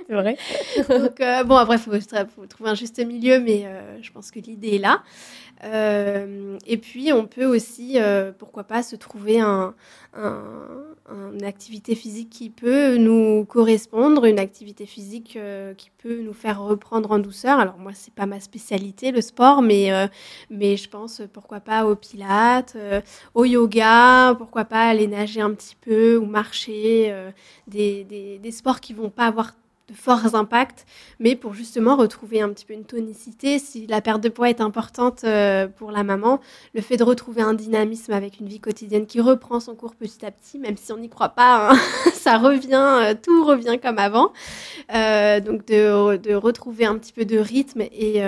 [0.09, 0.39] Vrai.
[0.89, 4.39] Donc, euh, bon, après, il faut, trouver un juste milieu, mais euh, je pense que
[4.39, 5.03] l'idée est là.
[5.65, 7.99] Euh, et puis, on peut aussi,
[8.39, 9.75] pourquoi pas, se trouver un,
[10.17, 15.39] une activité physique qui peut nous correspondre, une activité physique
[15.77, 17.59] qui peut nous faire reprendre en douceur.
[17.59, 19.91] Alors, moi, c'est pas ma spécialité, le sport, mais,
[20.49, 22.77] mais je pense, pourquoi pas, au pilates,
[23.35, 27.15] au yoga, pourquoi pas aller nager un petit peu ou marcher,
[27.67, 29.53] des, des, des sports qui vont pas avoir
[29.89, 30.85] de forts impacts,
[31.19, 33.59] mais pour justement retrouver un petit peu une tonicité.
[33.59, 36.41] Si la perte de poids est importante euh, pour la maman,
[36.75, 40.27] le fait de retrouver un dynamisme avec une vie quotidienne qui reprend son cours petit
[40.27, 41.79] à petit, même si on n'y croit pas, hein,
[42.13, 44.33] ça revient, euh, tout revient comme avant.
[44.95, 48.21] Euh, donc de, retrouver un petit peu de rythme et,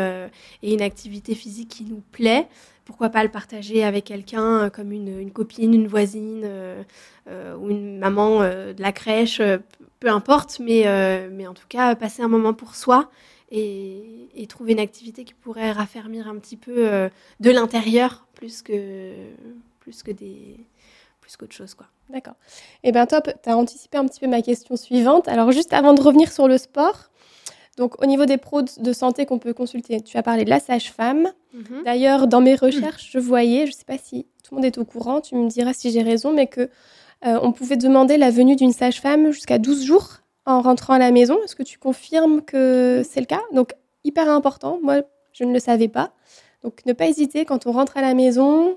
[0.63, 2.49] une activité physique qui nous plaît
[2.85, 6.45] pourquoi pas le partager avec quelqu'un comme une, copine, une voisine
[7.29, 9.41] ou une maman de la crèche,
[10.01, 13.11] peu importe, mais, euh, mais en tout cas, passer un moment pour soi
[13.51, 17.09] et, et, trouver une activité qui pourrait raffermir un petit peu euh,
[17.41, 19.13] de l'intérieur plus que,
[19.81, 20.57] plus que des
[21.21, 21.75] plus qu'autre chose.
[21.75, 21.87] quoi.
[22.09, 22.35] D'accord.
[22.83, 25.29] Eh bien, top, tu as anticipé un petit peu ma question suivante.
[25.29, 27.11] Alors, juste avant de revenir sur le sport,
[27.77, 30.61] donc au niveau des pros de santé qu'on peut consulter, tu as parlé de la
[30.61, 31.29] sage-femme.
[31.53, 31.83] Mhm.
[31.85, 34.79] D'ailleurs, dans mes recherches, je voyais, je ne sais pas si tout le monde est
[34.79, 36.71] au courant, tu me diras si j'ai raison, mais que
[37.23, 41.39] on pouvait demander la venue d'une sage-femme jusqu'à 12 jours en rentrant à la maison.
[41.45, 43.43] Est-ce que tu confirmes que c'est le cas?
[43.53, 43.73] Donc,
[44.05, 44.79] hyper important.
[44.83, 45.03] Moi,
[45.33, 46.13] je ne le savais pas.
[46.63, 48.77] Donc, ne pas hésiter quand on rentre à la maison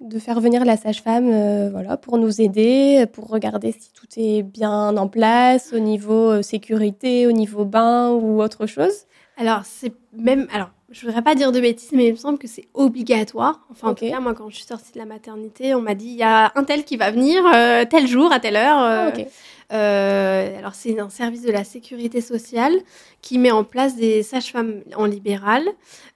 [0.00, 4.42] de faire venir la sage-femme euh, voilà, pour nous aider, pour regarder si tout est
[4.42, 9.06] bien en place au niveau euh, sécurité, au niveau bain ou autre chose.
[9.36, 10.48] Alors, c'est même.
[10.52, 13.60] Alors, je voudrais pas dire de bêtises, mais il me semble que c'est obligatoire.
[13.70, 16.06] Enfin, en tout cas, moi, quand je suis sortie de la maternité, on m'a dit
[16.06, 18.82] il y a un tel qui va venir euh, tel jour, à telle heure.
[18.82, 22.74] Euh, ah, euh, alors, c'est un service de la sécurité sociale
[23.22, 25.64] qui met en place des sages-femmes en libéral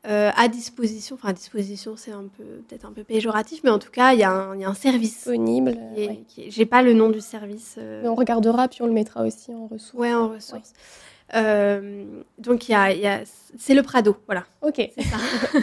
[0.04, 1.16] à disposition.
[1.16, 4.20] Enfin, à disposition, c'est un peu peut-être un peu péjoratif, mais en tout cas, il
[4.20, 5.76] y, a un, y a un service disponible.
[6.36, 7.78] J'ai pas le nom du service.
[8.04, 9.94] on regardera puis on le mettra aussi en ressources.
[9.94, 10.74] Ouais, en ressources.
[11.32, 13.20] Donc, il y a,
[13.58, 14.44] c'est le Prado, voilà.
[14.62, 14.90] Ok.
[14.96, 15.16] C'est ça.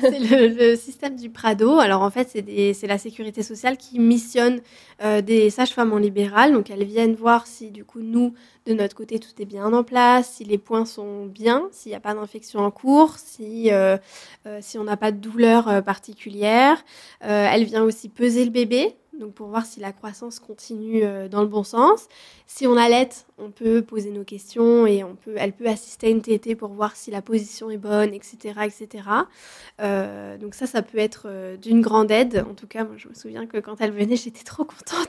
[0.00, 1.78] c'est le, système du Prado.
[1.78, 2.28] Alors, en fait,
[2.74, 4.60] c'est la sécurité sociale qui missionne
[5.02, 6.52] euh, des sages-femmes en libéral.
[6.52, 8.34] Donc, elles viennent voir si, du coup, nous,
[8.66, 11.96] de notre côté, tout est bien en place, si les points sont bien, s'il n'y
[11.96, 13.96] a pas d'infection en cours, si, euh,
[14.60, 16.84] si on n'a pas de douleur particulière.
[17.20, 21.42] elle vient aussi peser le bébé donc pour voir si la croissance continue euh, dans
[21.42, 22.08] le bon sens.
[22.46, 26.10] Si on allait, on peut poser nos questions et on peut, elle peut assister à
[26.10, 28.36] une TT pour voir si la position est bonne, etc.
[28.64, 29.04] etc.
[29.80, 32.44] Euh, donc ça, ça peut être euh, d'une grande aide.
[32.48, 35.08] En tout cas, moi, je me souviens que quand elle venait, j'étais trop contente.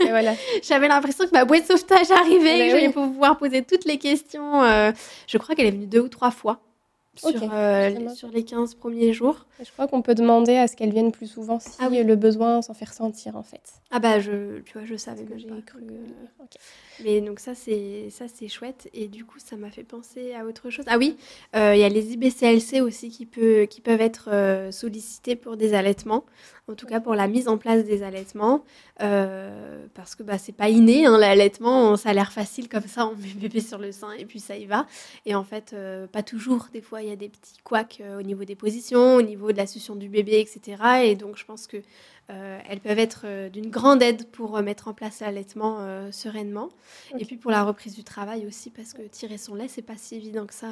[0.00, 0.34] voilà.
[0.62, 4.62] J'avais l'impression que ma boîte de sauvetage arrivait, que j'allais pouvoir poser toutes les questions.
[4.62, 6.60] je crois qu'elle est venue deux ou trois fois
[7.14, 9.46] sur, euh, sur, les 15 premiers jours.
[9.62, 12.62] Je crois qu'on peut demander à ce qu'elles viennent plus souvent si ah le besoin
[12.62, 13.74] s'en fait ressentir en fait.
[13.90, 15.82] Ah bah je, tu vois, je savais que j'ai cru.
[15.82, 16.44] Euh,
[17.04, 20.46] Mais donc ça c'est ça c'est chouette et du coup ça m'a fait penser à
[20.46, 20.86] autre chose.
[20.88, 21.16] Ah oui,
[21.54, 25.74] euh, il y a les IBCLC aussi qui peut qui peuvent être sollicités pour des
[25.74, 26.24] allaitements
[26.68, 28.64] en tout cas pour la mise en place des allaitements,
[29.02, 33.06] euh, parce que bah, c'est pas inné, hein, l'allaitement, ça a l'air facile comme ça,
[33.06, 34.86] on met bébé sur le sein et puis ça y va.
[35.26, 38.18] Et en fait, euh, pas toujours, des fois il y a des petits couacs euh,
[38.18, 40.82] au niveau des positions, au niveau de la succion du bébé, etc.
[41.04, 41.78] Et donc je pense que
[42.66, 46.70] elles peuvent être d'une grande aide pour mettre en place l'allaitement sereinement.
[47.18, 49.98] Et puis pour la reprise du travail aussi, parce que tirer son lait, c'est pas
[49.98, 50.66] si évident que ça,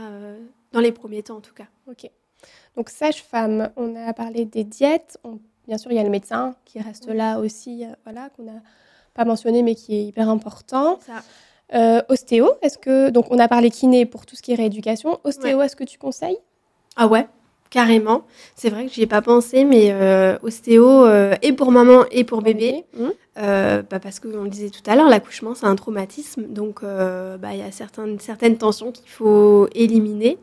[0.73, 1.67] dans les premiers temps en tout cas.
[1.87, 2.09] Ok.
[2.77, 5.39] Donc sage-femme, on a parlé des diètes, on
[5.71, 8.61] Bien sûr, il y a le médecin qui reste là aussi, euh, voilà, qu'on n'a
[9.15, 10.99] pas mentionné, mais qui est hyper important.
[11.75, 15.21] Euh, ostéo, est-ce que donc on a parlé kiné pour tout ce qui est rééducation.
[15.23, 16.39] Ostéo, est-ce que tu conseilles?
[16.97, 17.29] Ah ouais,
[17.71, 18.25] carrément.
[18.57, 22.25] C'est vrai que j'y ai pas pensé, mais euh, ostéo euh, et pour maman et
[22.25, 23.11] pour bébé, Mmh.
[23.41, 27.39] Euh, bah, parce qu'on le disait tout à l'heure, l'accouchement c'est un traumatisme, donc euh,
[27.39, 30.39] bah, il y a certaines certaines tensions qu'il faut éliminer.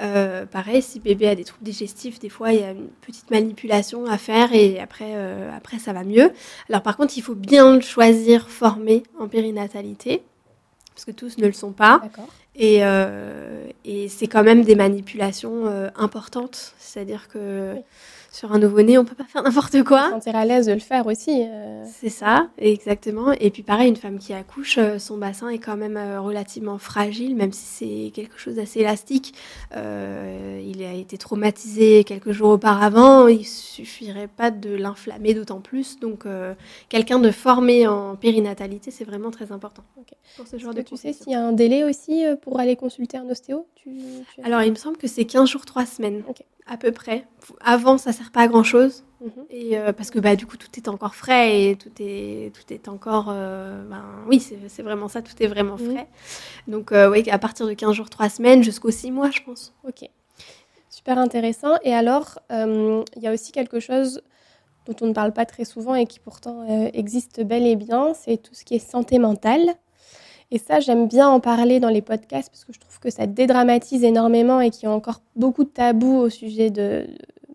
[0.00, 3.30] Euh, pareil, si bébé a des troubles digestifs, des fois il y a une petite
[3.30, 6.32] manipulation à faire et après euh, après ça va mieux.
[6.68, 10.22] Alors par contre, il faut bien le choisir formé en périnatalité.
[10.94, 12.00] Parce que tous ne le sont pas.
[12.56, 12.80] Et,
[13.84, 16.74] et c'est quand même des manipulations importantes.
[16.80, 17.82] C'est-à-dire que Oui.
[18.30, 20.10] Sur un nouveau-né, on peut pas faire n'importe quoi.
[20.10, 21.44] sentir à l'aise de le faire aussi.
[21.48, 23.32] euh, C'est ça, exactement.
[23.32, 26.78] Et puis pareil, une femme qui accouche, euh, son bassin est quand même euh, relativement
[26.78, 29.34] fragile, même si c'est quelque chose d'assez élastique.
[29.76, 35.98] Euh, il a été traumatisé quelques jours auparavant, il suffirait pas de l'inflammer d'autant plus.
[35.98, 36.54] Donc euh,
[36.88, 39.82] quelqu'un de formé en périnatalité, c'est vraiment très important
[40.36, 43.16] pour ce genre de tu sais s'il y a un délai aussi pour aller consulter
[43.16, 43.66] un ostéo?
[43.76, 43.90] Tu-
[44.34, 46.22] tu- Alors, il me semble que c'est 15 jours, 3 semaines.
[46.68, 47.24] À peu près.
[47.60, 49.04] Avant, ça sert pas à grand-chose.
[49.20, 49.30] Mhm.
[49.50, 52.72] Et euh, parce que bah, du coup, tout est encore frais et tout est, tout
[52.72, 53.28] est encore.
[53.30, 55.92] euh, ben, oui, c'est vraiment ça, tout est vraiment Mhm.
[55.92, 56.06] frais.
[56.68, 59.72] Donc, euh, oui, à partir de 15 jours, 3 semaines jusqu'aux 6 mois, je pense.
[59.86, 60.08] Ok,
[60.90, 61.76] super intéressant.
[61.82, 64.22] Et alors, il y a aussi quelque chose
[64.86, 68.36] dont on ne parle pas très souvent et qui pourtant existe bel et bien, c'est
[68.38, 69.74] tout ce qui est santé mentale.
[70.50, 73.26] Et ça, j'aime bien en parler dans les podcasts parce que je trouve que ça
[73.26, 77.06] dédramatise énormément et qu'il y a encore beaucoup de tabous au sujet de,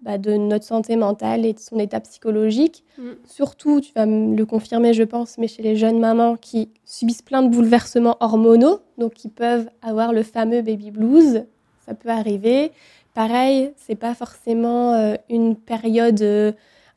[0.04, 2.84] bah, de notre santé mentale et de son état psychologique.
[2.98, 3.12] Mm.
[3.26, 7.22] Surtout, tu vas me le confirmer, je pense, mais chez les jeunes mamans qui subissent
[7.22, 11.46] plein de bouleversements hormonaux, donc qui peuvent avoir le fameux baby blues.
[11.86, 12.72] Ça peut arriver.
[13.14, 16.52] Pareil, c'est pas forcément euh, une période euh,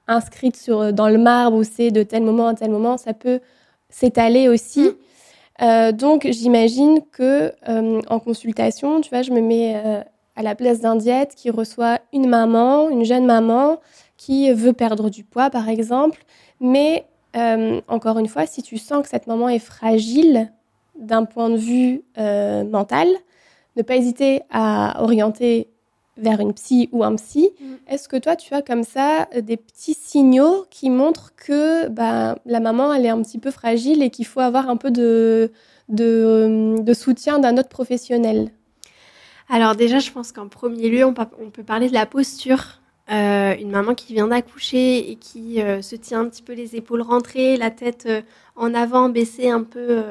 [0.09, 2.97] inscrite sur, dans le marbre où c'est de tel moment à tel moment.
[2.97, 3.39] Ça peut
[3.89, 4.81] s'étaler aussi.
[4.81, 4.95] Mm.
[5.63, 10.03] Euh, donc, j'imagine que euh, en consultation, tu vois, je me mets euh,
[10.37, 13.81] à la place d'un diète qui reçoit une maman, une jeune maman
[14.17, 16.25] qui veut perdre du poids, par exemple.
[16.61, 17.07] Mais
[17.87, 20.51] encore une fois, si tu sens que cette maman est fragile
[20.99, 23.09] d'un point de vue mental,
[23.77, 25.69] ne pas hésiter à orienter
[26.17, 27.51] vers une psy ou un psy.
[27.61, 27.65] Mm.
[27.89, 32.39] Est-ce que toi, tu as comme ça euh, des petits signaux qui montrent que bah,
[32.47, 35.53] la maman, elle est un petit peu fragile et qu'il faut avoir un peu de,
[35.89, 38.51] de, de soutien d'un autre professionnel?
[39.49, 42.81] Alors, déjà, je pense qu'en premier lieu, on peut parler de la posture.
[43.09, 46.75] Euh, une maman qui vient d'accoucher et qui euh, se tient un petit peu les
[46.75, 48.21] épaules rentrées, la tête euh,
[48.57, 50.03] en avant, baissée un peu,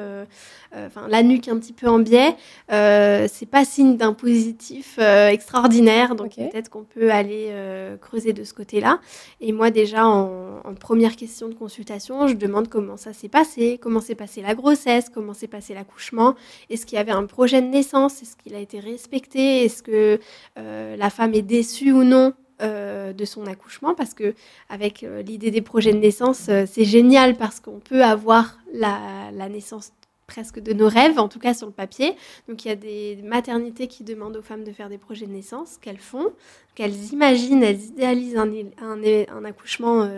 [0.72, 2.36] enfin la nuque un petit peu en biais,
[2.68, 6.14] c'est pas signe d'un positif extraordinaire.
[6.14, 7.52] Donc peut-être qu'on peut aller
[8.00, 9.00] creuser de ce côté-là.
[9.40, 13.80] Et moi déjà en, en première question de consultation, je demande comment ça s'est passé,
[13.82, 16.36] comment s'est passée la grossesse, comment s'est passé l'accouchement,
[16.70, 20.20] est-ce qu'il y avait un projet de naissance, est-ce qu'il a été respecté, est-ce que
[20.54, 22.32] la femme est déçue ou non?
[22.62, 24.34] Euh, de son accouchement parce que
[24.68, 29.30] avec euh, l'idée des projets de naissance, euh, c'est génial parce qu'on peut avoir la,
[29.50, 29.92] naissance
[30.26, 32.14] presque de nos rêves, en tout cas sur le papier.
[32.48, 35.32] Donc il y a des maternités qui demandent aux femmes de faire des projets de
[35.32, 36.32] naissance, qu'elles font,
[36.74, 40.08] qu'elles imaginent, elles idéalisent un, accouchement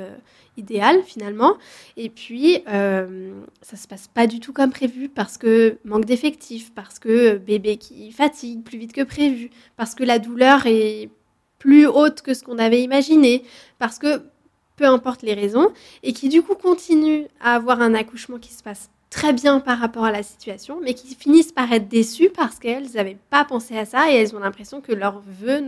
[0.59, 1.57] idéal finalement.
[1.97, 6.75] Et puis euh, ça se passe pas du tout comme prévu parce que manque d'effectifs,
[6.75, 11.09] parce que bébé qui fatigue plus vite que prévu, parce que la douleur est
[11.59, 13.45] plus haute que ce qu'on avait imaginé,
[13.79, 14.23] parce que
[14.77, 18.63] peu importe les raisons, et qui du coup continuent à avoir un accouchement qui se
[18.63, 22.59] passe très bien par rapport à la situation, mais qui finissent par être déçues parce
[22.59, 25.61] qu'elles n'avaient pas pensé à ça et elles ont l'impression que leurs vœux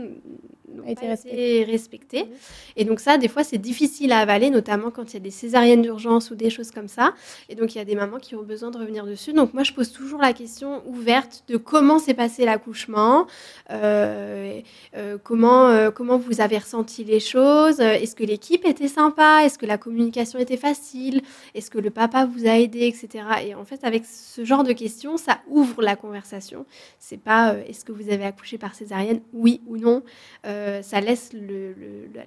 [0.75, 2.25] n'ont pas été respectés.
[2.25, 2.31] Mhm.
[2.77, 5.31] Et donc ça, des fois, c'est difficile à avaler, notamment quand il y a des
[5.31, 7.15] césariennes d'urgence ou des choses comme ça.
[7.49, 9.33] Et donc, il y a des mamans qui ont besoin de revenir dessus.
[9.33, 13.27] Donc, moi, je pose toujours la question ouverte de comment s'est passé l'accouchement,
[13.71, 14.61] euh,
[14.97, 19.59] euh, comment, euh, comment vous avez ressenti les choses, est-ce que l'équipe était sympa, est-ce
[19.59, 21.23] que la communication était facile,
[21.55, 23.25] est-ce que le papa vous a aidé, etc.
[23.39, 26.67] Et en fait, avec ce genre de questions, ça ouvre la conversation.
[26.99, 30.03] C'est pas euh, est-ce que vous avez accouché par césarienne, oui ou non.
[30.47, 31.31] Euh, ça laisse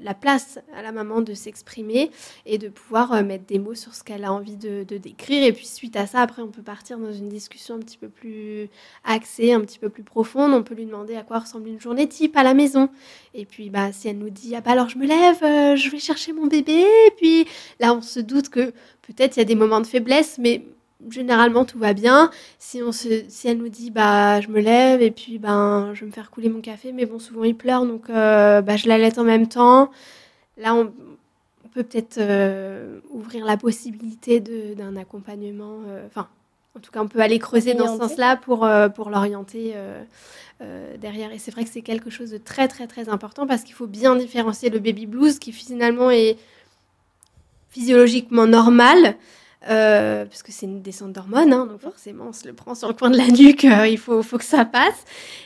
[0.02, 2.12] la place à la maman de s'exprimer
[2.46, 5.44] et de pouvoir euh, mettre des mots sur ce qu'elle a envie de, décrire.
[5.44, 8.10] Et puis suite à ça, après, on peut partir dans une discussion un petit peu
[8.10, 8.70] plus
[9.04, 10.54] axée, un petit peu plus profonde.
[10.54, 12.90] On peut lui demander à quoi ressemble une journée type à la maison.
[13.34, 16.00] Et puis, bah, si elle nous dit, ah bah alors je me lève, je vais
[16.00, 16.86] chercher mon bébé.
[17.08, 17.48] Et puis
[17.80, 20.64] là, on se doute que peut-être il y a des moments de faiblesse, mais
[21.10, 22.32] généralement tout va bien.
[22.60, 26.02] Si, on se, si elle nous dit bah je me lève et puis ben je
[26.02, 28.88] vais me faire couler mon café, mais bon souvent il pleure donc euh, bah, je
[28.88, 29.92] l'allaite en même temps.
[30.58, 30.94] Là on,
[31.66, 36.28] on peut peut-être euh, ouvrir la possibilité d'un accompagnement, euh, enfin
[36.76, 39.74] En tout cas, on peut aller creuser dans ce sens-là pour, pour l'orienter
[41.00, 41.32] derrière.
[41.32, 43.88] Et c'est vrai que c'est quelque chose de très, très, très important parce qu'il faut
[43.88, 46.38] bien différencier le baby blues qui finalement est
[47.74, 49.18] physiologiquement normal
[49.70, 52.88] euh, parce que c'est une descente d'hormones, hein, donc forcément on se le prend sur
[52.88, 55.06] le coin de la nuque, euh, il faut, faut, que ça passe.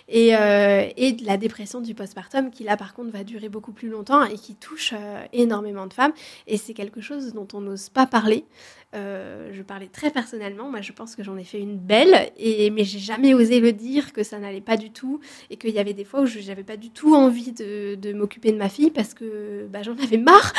[0.09, 3.74] Et, euh, et, de la dépression du postpartum qui là par contre va durer beaucoup
[3.74, 4.93] plus longtemps et qui touche
[5.34, 6.13] énormément de femmes.
[6.47, 8.45] Et c'est quelque chose dont on n'ose pas parler.
[8.93, 12.83] Je parlais très personnellement, moi je pense que j'en ai fait une belle, et, mais
[12.83, 15.19] j'ai jamais osé le dire que ça n'allait pas du tout
[15.49, 18.13] et qu'il y avait des fois où je n'avais pas du tout envie de, de
[18.13, 20.53] m'occuper de ma fille parce que bah, j'en avais marre.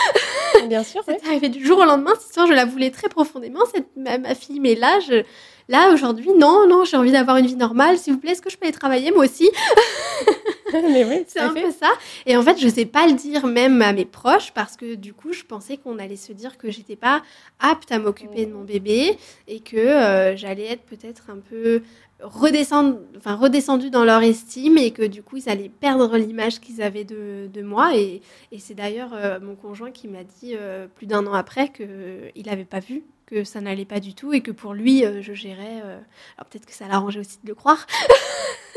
[0.68, 1.02] Bien sûr.
[1.06, 2.12] C'est arrivé du jour au lendemain.
[2.18, 4.60] Cette histoire, je la voulais très profondément, cette, ma, fille.
[4.60, 5.22] Mais là, je,
[5.68, 7.98] là aujourd'hui, non, non, j'ai envie d'avoir une vie normale.
[7.98, 9.50] S'il vous plaît, est-ce que je peux aller travailler moi aussi?
[10.72, 11.90] Mais oui, c'est un peu ça.
[12.26, 15.12] Et en fait, je sais pas le dire même à mes proches parce que du
[15.14, 17.22] coup, je pensais qu'on allait se dire que j'étais pas
[17.58, 19.16] apte à m'occuper de mon bébé
[19.46, 21.82] et que euh, j'allais être peut-être un peu
[22.20, 26.82] redescendre, enfin, redescendu dans leur estime et que du coup ils allaient perdre l'image qu'ils
[26.82, 27.96] avaient de, de, moi.
[27.96, 31.70] Et, et c'est d'ailleurs euh, mon conjoint qui m'a dit euh, plus d'un an après
[31.70, 35.20] qu'il n'avait pas vu que ça n'allait pas du tout et que pour lui, euh,
[35.20, 35.82] je gérais.
[35.84, 35.98] Euh,
[36.36, 37.86] alors peut-être que ça l'arrangeait aussi de le croire,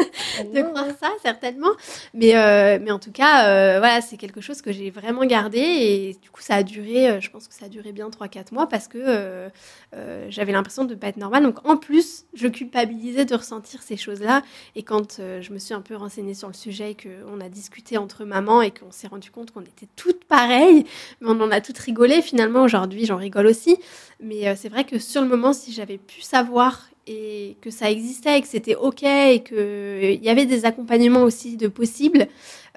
[0.43, 1.71] de croire ça certainement.
[2.13, 6.17] Mais, euh, mais en tout cas, voilà, c'est quelque chose que j'ai vraiment gardé et
[6.21, 7.19] du coup, ça a duré.
[7.21, 9.49] je pense que ça a duré bien 3-4 mois parce que
[10.29, 11.43] j'avais l'impression de ne pas être normale.
[11.43, 14.41] Donc en plus, je culpabilisais de ressentir ces choses-là.
[14.75, 17.97] Et quand je me suis un peu renseignée sur le sujet et qu'on a discuté
[17.97, 20.85] entre mamans et qu'on s'est rendu compte qu'on était toutes pareilles,
[21.19, 22.21] mais on en a toutes rigolé.
[22.21, 23.77] Finalement, aujourd'hui, j'en rigole aussi.
[24.19, 27.91] Mais euh, c'est vrai que sur le moment, si j'avais pu savoir et que ça
[27.91, 32.27] existait et que c'était OK et qu'il euh, y avait des accompagnements aussi de possibles,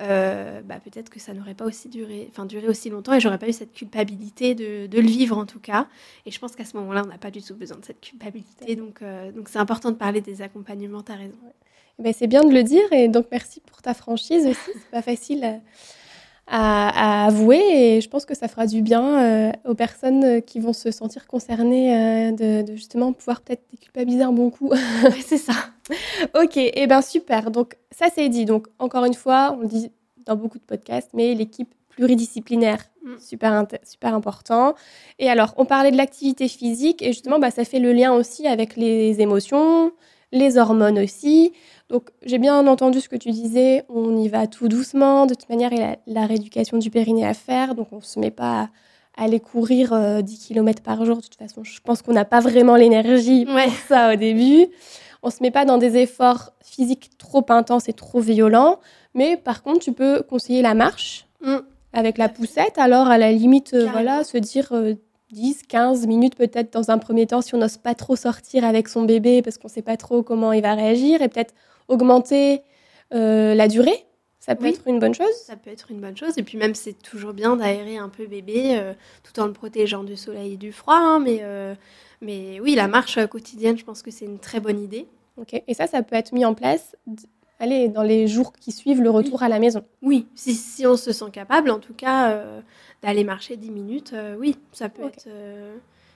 [0.01, 3.39] euh, bah, peut-être que ça n'aurait pas aussi duré, enfin, duré aussi longtemps et j'aurais
[3.39, 5.87] pas eu cette culpabilité de, de, le vivre en tout cas.
[6.26, 8.76] Et je pense qu'à ce moment-là, on n'a pas du tout besoin de cette culpabilité.
[8.76, 9.01] Donc,
[9.35, 11.39] donc c'est important de parler des accompagnements, tu as raison.
[11.99, 14.70] Eh ben, c'est bien de le dire et donc merci pour ta franchise aussi.
[14.74, 15.61] C'est pas facile à,
[16.47, 20.90] avouer et je pense que ça fera du bien euh, aux personnes qui vont se
[20.90, 21.97] sentir concernées
[22.30, 24.70] euh, de, justement pouvoir peut-être déculpabiliser un bon coup.
[25.26, 25.55] c'est ça.
[26.34, 27.51] ok, et eh ben super.
[27.51, 28.45] Donc ça c'est dit.
[28.45, 29.90] Donc encore une fois, on le dit
[30.26, 33.18] dans beaucoup de podcasts, mais l'équipe pluridisciplinaire, mm.
[33.18, 34.74] super, super important.
[35.18, 38.47] Et alors, on parlait de l'activité physique et justement, bah, ça fait le lien aussi
[38.47, 39.92] avec les émotions,
[40.35, 41.53] les hormones aussi.
[41.89, 45.26] Donc j'ai bien entendu ce que tu disais, on y va tout doucement.
[45.26, 48.03] De toute manière, il y a la rééducation du périnée à faire, donc on ne
[48.03, 48.68] se met pas
[49.16, 51.18] à aller courir 10 euh, km par jour.
[51.18, 53.59] De toute façon, je pense qu'on n'a pas vraiment l'énergie pour
[53.89, 54.66] ça au début.
[55.22, 58.80] On ne se met pas dans des efforts physiques trop intenses et trop violents.
[59.14, 61.59] Mais par contre, tu peux conseiller la marche mm.
[61.93, 62.76] avec la poussette.
[62.76, 64.72] Alors, à la limite, euh, voilà, se dire
[65.35, 68.89] 10, 15 minutes peut-être dans un premier temps si on n'ose pas trop sortir avec
[68.89, 71.20] son bébé parce qu'on ne sait pas trop comment il va réagir.
[71.20, 71.53] Et peut-être
[71.89, 72.62] augmenter
[73.12, 74.07] euh, la durée.
[74.39, 76.35] Ça peut être une bonne chose Ça peut être une bonne chose.
[76.37, 80.05] Et puis même, c'est toujours bien d'aérer un peu bébé euh, tout en le protégeant
[80.05, 80.97] du soleil et du froid.
[80.99, 81.74] Hein, mais, euh,
[82.20, 85.09] mais oui, la marche quotidienne, je pense que c'est une très bonne idée.
[85.37, 85.61] Ok.
[85.66, 86.95] Et ça, ça peut être mis en place
[87.61, 89.85] allez, dans les jours qui suivent le retour à la maison.
[90.03, 92.41] Oui, si, si, on se sent capable, en tout cas,
[93.03, 95.29] d'aller marcher 10 minutes, oui, ça peut, être,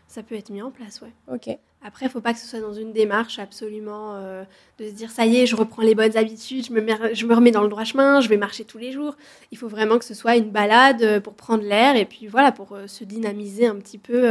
[0.07, 1.01] ça peut être mis en place.
[1.01, 1.13] Ouais.
[1.33, 1.59] Ok.
[1.81, 4.43] Après, il ne faut pas que ce soit dans une démarche absolument euh,
[4.79, 7.35] de se dire ça y est, je reprends les bonnes habitudes, je me, je me
[7.35, 9.17] remets dans le droit chemin, je vais marcher tous les jours.
[9.53, 12.51] Il faut vraiment que ce soit une balade euh, pour prendre l'air et puis voilà,
[12.51, 14.29] pour euh, se dynamiser un petit peu,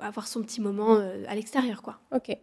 [0.00, 0.98] avoir son petit moment
[1.28, 1.82] à l'extérieur.
[1.82, 1.98] quoi.
[2.10, 2.34] Ok.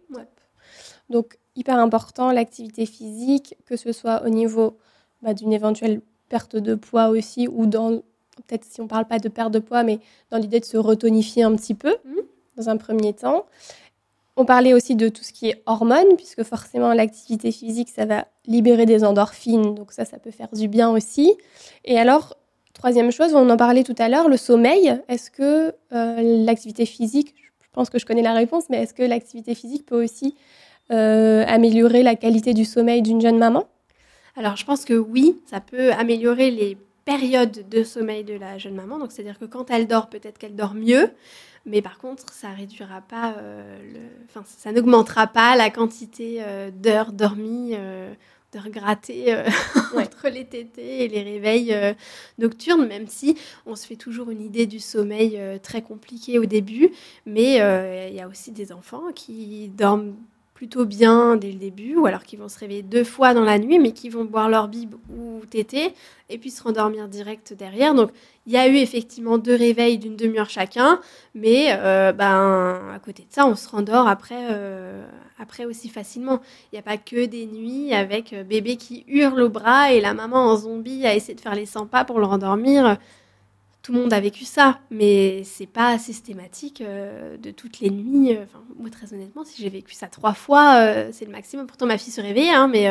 [1.10, 4.78] Donc, hyper important, l'activité physique, que ce soit au niveau
[5.22, 7.91] bah, d'une éventuelle perte de poids aussi ou dans,
[8.36, 9.99] peut-être si on ne parle pas de perte de poids, mais
[10.30, 11.95] dans l'idée de se retonifier un petit peu.
[12.05, 12.22] Mmh
[12.58, 13.45] dans un premier temps.
[14.36, 18.28] On parlait aussi de tout ce qui est hormones, puisque forcément l'activité physique, ça va
[18.45, 21.34] libérer des endorphines, donc ça, ça peut faire du bien aussi.
[21.86, 22.38] Et alors,
[22.74, 24.99] troisième chose, on en parlait tout à l'heure, le sommeil.
[25.08, 29.03] Est-ce que euh, l'activité physique, je pense que je connais la réponse, mais est-ce que
[29.03, 30.36] l'activité physique peut aussi
[30.92, 33.68] euh, améliorer la qualité du sommeil d'une jeune maman?
[34.36, 38.76] Alors, je pense que oui, ça peut améliorer les périodes de sommeil de la jeune
[38.76, 39.00] maman.
[39.00, 41.10] Donc, c'est-à-dire que quand elle dort, peut-être qu'elle dort mieux.
[41.66, 44.00] Mais par contre, ça réduira pas, euh, le...
[44.30, 48.14] enfin, ça n'augmentera pas la quantité euh, d'heures dormies, euh,
[48.54, 49.36] d'heures grattées
[49.98, 51.76] entre les tétés et les réveils
[52.38, 56.92] nocturnes, même si on se fait toujours une idée du sommeil très compliqué au début.
[57.26, 57.56] Mais
[58.10, 60.16] il y a aussi des enfants qui dorment
[60.58, 63.60] plutôt bien dès le début, ou alors qui vont se réveiller deux fois dans la
[63.60, 65.93] nuit, mais qui vont boire leur bib ou téter,
[66.30, 67.93] et puis se rendormir direct derrière.
[67.93, 68.10] Donc
[68.47, 70.99] il y a eu effectivement deux réveils d'une demi-heure chacun,
[71.36, 75.05] mais euh, ben, à côté de ça, on se rendort après, euh,
[75.38, 76.41] après aussi facilement.
[76.72, 80.01] Il n'y a pas que des nuits avec euh, bébé qui hurle au bras et
[80.01, 82.97] la maman en zombie a essayé de faire les 100 pas pour le rendormir
[83.88, 88.36] tout le monde a vécu ça, mais c'est pas systématique euh, de toutes les nuits.
[88.36, 88.44] Euh,
[88.78, 91.68] moi, très honnêtement, si j'ai vécu ça trois fois, euh, c'est le maximum.
[91.68, 92.90] Pourtant, ma fille se réveille, hein, mais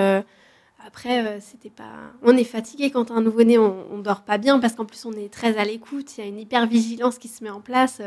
[0.87, 2.13] après, c'était pas.
[2.23, 5.13] On est fatigué quand un nouveau-né, on, on, dort pas bien parce qu'en plus, on
[5.13, 6.17] est très à l'écoute.
[6.17, 8.01] Il y a une hyper vigilance qui se met en place.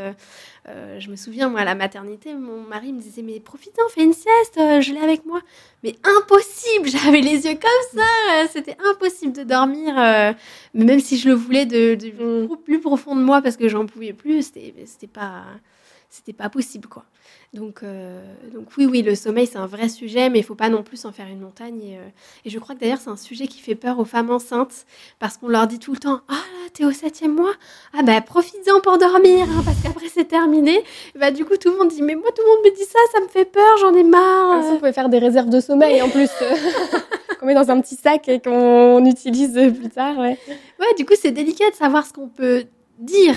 [0.68, 3.90] Euh, je me souviens, moi, à la maternité, mon mari me disait Mais profitez, on
[3.90, 5.42] fait une sieste, euh, je l'ai avec moi.
[5.84, 8.02] Mais impossible J'avais les yeux comme ça
[8.34, 9.96] euh, C'était impossible de dormir.
[10.74, 12.58] même si je le voulais de, de mm.
[12.64, 15.44] plus profond de moi parce que j'en pouvais plus, c'était pas,
[16.40, 17.04] pas possible, quoi.
[17.54, 18.22] Donc, euh,
[18.54, 21.06] donc oui, oui, le sommeil, c'est un vrai sujet, mais il faut pas non plus
[21.06, 21.82] en faire une montagne.
[21.82, 22.02] Et, euh,
[22.46, 24.86] je crois que d'ailleurs, c'est un sujet qui fait peur aux femmes enceintes,
[25.20, 27.54] parce qu'on leur dit tout le temps, ah là, t'es au septième mois,
[27.98, 30.84] ah bah profites-en pour dormir, hein, parce qu'après c'est terminé.
[31.20, 33.00] bah du coup, tout le monde dit, mais moi, tout le monde me dit ça,
[33.12, 34.64] ça me fait peur, j'en ai marre.
[34.64, 36.30] Ça, vous pouvez faire des réserves de sommeil en plus.
[37.40, 40.38] qu'on met dans un petit sac et qu'on utilise plus tard, ouais.
[40.80, 42.66] Ouais, du coup, c'est délicat de savoir ce qu'on peut
[43.00, 43.36] dire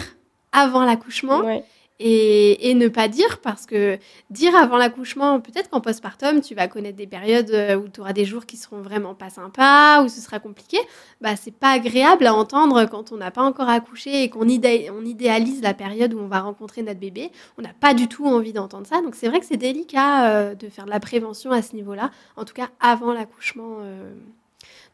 [0.51, 1.41] avant l'accouchement.
[1.41, 1.65] Ouais
[2.03, 3.99] et, ne pas dire parce que
[4.31, 8.13] dire avant l'accouchement, peut-être qu'en postpartum, tu vas connaître des périodes euh, où tu auras
[8.13, 10.79] des jours qui seront vraiment pas sympas, où ce sera compliqué.
[11.21, 15.05] Bah, c'est pas agréable à entendre quand on n'a pas encore accouché et qu'on on
[15.05, 17.31] idéalise la période où on va rencontrer notre bébé.
[17.59, 19.01] On n'a pas du tout envie d'entendre ça.
[19.03, 22.11] Donc c'est vrai que c'est délicat euh, de faire de la prévention à ce niveau-là,
[22.37, 23.77] en tout cas avant l'accouchement.
[23.81, 24.13] Euh,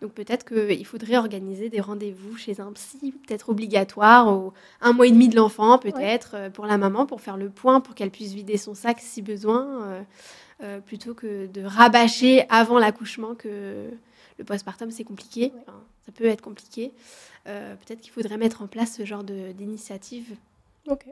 [0.01, 5.09] donc peut-être qu'il faudrait organiser des rendez-vous chez un psy, peut-être obligatoire, au un mois
[5.09, 8.11] et demi de l'enfant, peut-être, euh, pour la maman, pour faire le point, pour qu'elle
[8.11, 10.03] puisse vider son sac si besoin, euh,
[10.63, 13.91] euh, plutôt que de rabâcher avant l'accouchement que
[14.39, 15.53] le postpartum, c'est compliqué.
[16.07, 16.93] ça peut être compliqué.
[17.45, 20.37] peut-être qu'il faudrait mettre en place ce genre d'initiative.
[20.87, 21.07] Ok.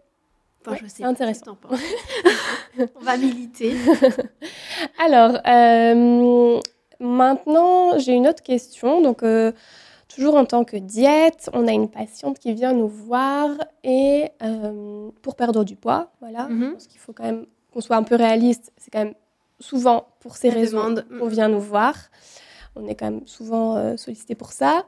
[0.65, 1.03] Enfin, je sais.
[1.03, 1.59] Intéressant.
[2.79, 3.75] On va militer.
[4.99, 5.41] Alors,
[7.01, 9.01] Maintenant, j'ai une autre question.
[9.01, 9.53] Donc, euh,
[10.09, 13.51] toujours en tant que diète, on a une patiente qui vient nous voir
[13.85, 16.49] et euh, pour perdre du poids, voilà.
[16.73, 18.73] Parce qu'il faut quand même qu'on soit un peu réaliste.
[18.77, 19.15] C'est quand même
[19.61, 21.95] souvent pour ces raisons qu'on vient nous voir.
[22.77, 24.85] On est quand même souvent euh, sollicité pour ça.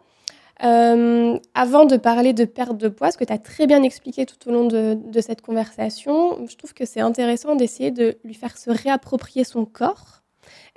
[0.60, 4.48] avant de parler de perte de poids, ce que tu as très bien expliqué tout
[4.48, 8.56] au long de, de cette conversation, je trouve que c'est intéressant d'essayer de lui faire
[8.58, 10.22] se réapproprier son corps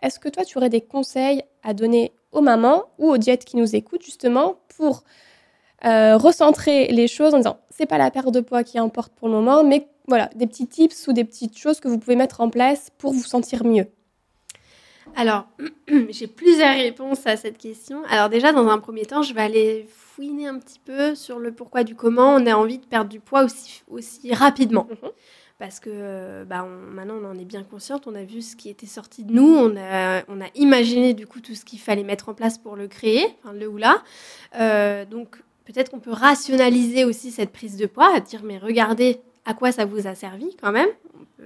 [0.02, 3.58] est-ce que toi, tu aurais des conseils à donner aux mamans ou aux diètes qui
[3.58, 5.04] nous écoutent justement pour
[5.86, 9.28] euh, recentrer les choses en disant c'est pas la perte de poids qui importe pour
[9.28, 12.42] le moment, mais voilà, des petits tips ou des petites choses que vous pouvez mettre
[12.42, 13.88] en place pour vous sentir mieux?
[15.16, 15.48] Alors,
[16.10, 18.04] j'ai plusieurs réponses à cette question.
[18.10, 21.52] Alors déjà, dans un premier temps, je vais aller fouiner un petit peu sur le
[21.52, 24.88] pourquoi du comment on a envie de perdre du poids aussi, aussi rapidement.
[24.90, 25.12] Mhm
[25.62, 28.88] parce que bah, maintenant on en est bien consciente, on a vu ce qui était
[28.88, 32.30] sorti de nous, on a, on a imaginé du coup tout ce qu'il fallait mettre
[32.30, 34.02] en place pour le créer, enfin, le ou là.
[34.60, 39.22] Euh, donc peut-être qu'on peut rationaliser aussi cette prise de poids, à dire mais regardez
[39.46, 40.90] à quoi ça vous a servi quand même.
[41.38, 41.46] Il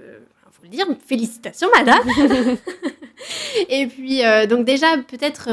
[0.50, 2.08] faut le dire, félicitations madame.
[3.68, 5.48] Et puis euh, donc déjà peut-être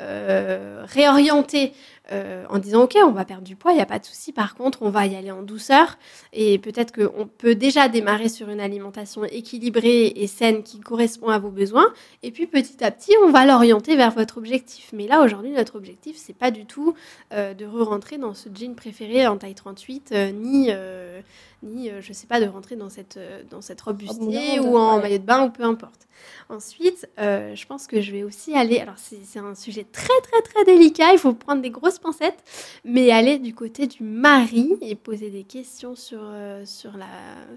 [0.00, 1.72] euh, réorienter
[2.10, 4.32] euh, en disant ok on va perdre du poids il n'y a pas de souci.
[4.32, 5.98] Par contre on va y aller en douceur.
[6.32, 11.38] Et peut-être qu'on peut déjà démarrer sur une alimentation équilibrée et saine qui correspond à
[11.38, 11.92] vos besoins.
[12.22, 14.90] Et puis petit à petit on va l'orienter vers votre objectif.
[14.94, 16.94] Mais là aujourd'hui notre objectif c'est pas du tout
[17.34, 20.70] euh, de re-rentrer dans ce jean préféré en taille 38 euh, ni
[21.62, 23.18] ni je sais pas de rentrer dans cette
[23.50, 26.06] dans cette robe bustier ou en maillot de bain ou peu importe.
[26.48, 30.64] Ensuite je pense que je vais aussi aller alors c'est un sujet très très très
[30.64, 31.12] délicat.
[31.12, 32.42] Il faut prendre des grosses pincettes,
[32.84, 37.06] mais aller du côté du mari et poser des questions sur, euh, sur, la,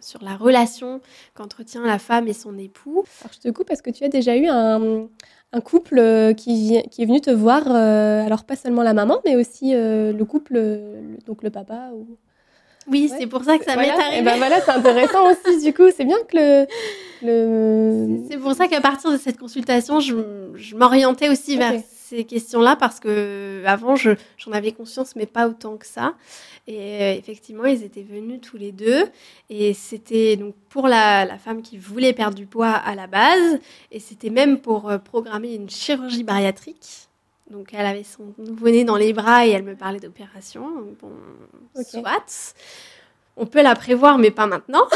[0.02, 1.02] sur la relation
[1.34, 3.04] qu'entretient la femme et son époux.
[3.22, 5.08] Alors, je te coupe parce que tu as déjà eu un,
[5.54, 9.20] un couple euh, qui, qui, est venu te voir, euh, alors pas seulement la maman,
[9.26, 10.60] mais aussi le couple,
[11.26, 12.18] donc le papa ou...
[12.88, 14.18] Oui, c'est pour ça que ça m'est arrivé.
[14.18, 15.92] Et ben voilà, c'est intéressant aussi, du coup.
[15.96, 16.66] C'est bien que le.
[17.22, 18.24] le...
[18.28, 20.16] C'est pour ça qu'à partir de cette consultation, je,
[20.56, 21.74] je m'orientais aussi vers
[22.12, 26.16] ces questions-là parce que avant j'en avais conscience, mais pas autant que ça.
[26.68, 29.06] Et euh, effectivement, ils étaient venus tous les deux.
[29.50, 33.60] Et c'était donc pour la, la, femme qui voulait perdre du poids à la base.
[33.92, 37.08] Et c'était même pour euh, programmer une chirurgie bariatrique.
[37.50, 40.68] Donc elle avait son nouveau-né dans les bras et elle me parlait d'opération.
[41.02, 41.12] Bon,
[41.84, 42.54] soit.
[43.38, 44.88] On peut la prévoir, mais pas maintenant.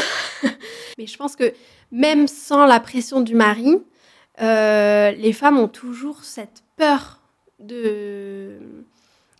[0.98, 1.52] mais je pense que
[1.90, 3.78] même sans la pression du mari,
[4.38, 7.20] les femmes ont toujours cette peur
[7.58, 8.58] de,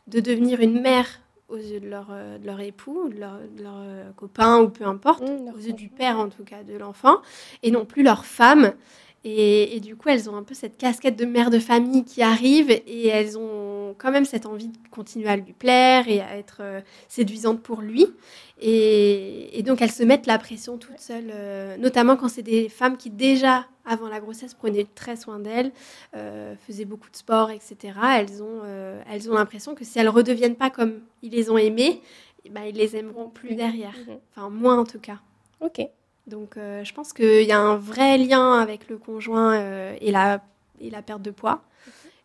[0.07, 1.07] de devenir une mère
[1.49, 5.53] aux yeux de leur, de leur époux, de leur, leur, copain ou peu importe, mmh,
[5.55, 7.18] aux yeux du père en tout cas de l'enfant,
[7.62, 8.72] et non plus leur femme.
[9.25, 12.71] Et, du coup, elles ont un peu cette casquette de mère de famille qui arrive
[12.71, 16.59] et elles ont quand même cette envie de continuer à lui plaire et à être
[16.61, 18.07] euh, séduisante pour lui.
[18.61, 22.97] Et, donc, elles se mettent la pression toutes seules, euh, notamment quand c'est des femmes
[22.97, 25.73] qui, déjà avant la grossesse, prenaient très soin d'elles,
[26.14, 27.95] euh, faisaient beaucoup de sport, etc.
[28.19, 28.62] Elles ont,
[29.11, 32.01] elles ont l'impression que si elles redeviennent pas comme ils les ont aimées,
[32.45, 33.95] eh ben, ils les aimeront plus derrière.
[34.07, 34.19] Mhm.
[34.31, 35.19] Enfin, moins en tout cas.
[35.61, 35.81] Ok.
[36.27, 40.11] Donc euh, je pense qu'il y a un vrai lien avec le conjoint euh, et,
[40.11, 40.43] la,
[40.81, 41.62] et la perte de poids.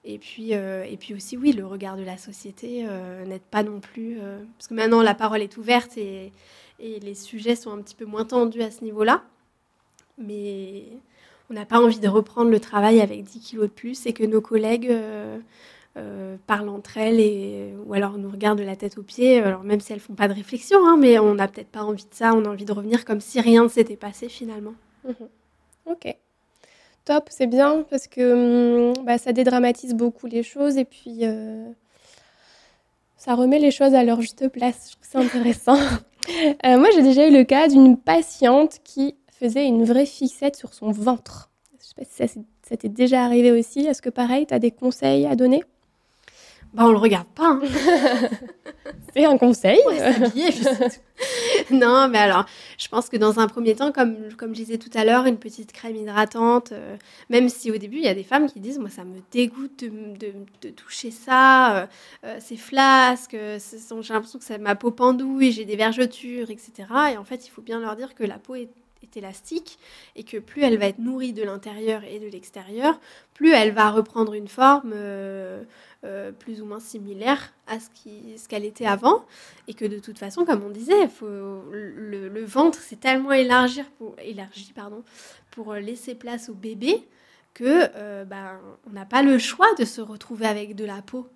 [0.03, 2.83] Et puis, euh, et puis aussi, oui, le regard de la société
[3.27, 4.17] n'aide pas non plus.
[4.57, 6.31] parce que maintenant, la parole est ouverte et,
[6.79, 9.23] et, les sujets sont un petit peu moins tendus à ce niveau-là.
[10.17, 10.85] Mais
[11.51, 14.23] on n'a pas envie de reprendre le travail avec 10 kilos de plus et que
[14.23, 14.91] nos collègues
[15.97, 19.63] euh, parlent entre elles et, ou alors nous regardent de la tête aux pieds, alors
[19.63, 22.13] même si elles font pas de réflexion, hein, mais on n'a peut-être pas envie de
[22.13, 24.73] ça, on a envie de revenir comme si rien ne s'était passé finalement.
[25.03, 25.27] Mhm.
[25.87, 26.15] Ok.
[27.03, 31.69] Top, c'est bien parce que hum, bah, ça dédramatise beaucoup les choses et puis euh,
[33.17, 34.91] ça remet les choses à leur juste place.
[34.91, 35.77] Je trouve ça intéressant.
[36.65, 40.75] Euh, moi, j'ai déjà eu le cas d'une patiente qui faisait une vraie fixette sur
[40.75, 41.49] son ventre.
[41.79, 43.79] Je sais pas si ça, ça t'est déjà arrivé aussi.
[43.87, 45.63] Est-ce que pareil, tu as des conseils à donner?
[46.73, 47.47] Bah, on le regarde pas.
[47.47, 47.61] Hein.
[49.13, 49.79] c'est un conseil.
[51.71, 52.45] non, mais alors,
[52.77, 55.37] je pense que dans un premier temps, comme, comme je disais tout à l'heure, une
[55.37, 56.95] petite crème hydratante, euh,
[57.29, 59.83] même si au début, il y a des femmes qui disent, moi, ça me dégoûte
[59.83, 61.85] de, de, toucher ça, euh,
[62.23, 66.71] euh, c'est flasque, j'ai l'impression que ça, ma peau pendouille, j'ai des vergetures, etc.
[67.13, 68.69] Et en fait, il faut bien leur dire que la peau est
[69.03, 69.79] est élastique
[70.15, 72.99] et que plus elle va être nourrie de l'intérieur et de l'extérieur,
[73.33, 75.63] plus elle va reprendre une forme euh,
[76.03, 77.87] euh, plus ou moins similaire à ce
[78.47, 79.25] qu'elle ce était avant.
[79.67, 84.15] Et que de toute façon, comme on disait, faut, le, ventre s'est tellement élargi pour,
[84.19, 85.03] élargi, pardon,
[85.51, 87.07] pour laisser place au bébé
[87.53, 91.27] que euh, ben, on n'a pas le choix de se retrouver avec de la peau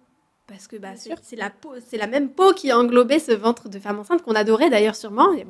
[0.48, 4.00] parce que bah, c'est la, peau, la même peau qui englobait ce ventre de femme
[4.00, 5.32] enceinte qu'on adorait d'ailleurs sûrement.
[5.34, 5.46] Il y a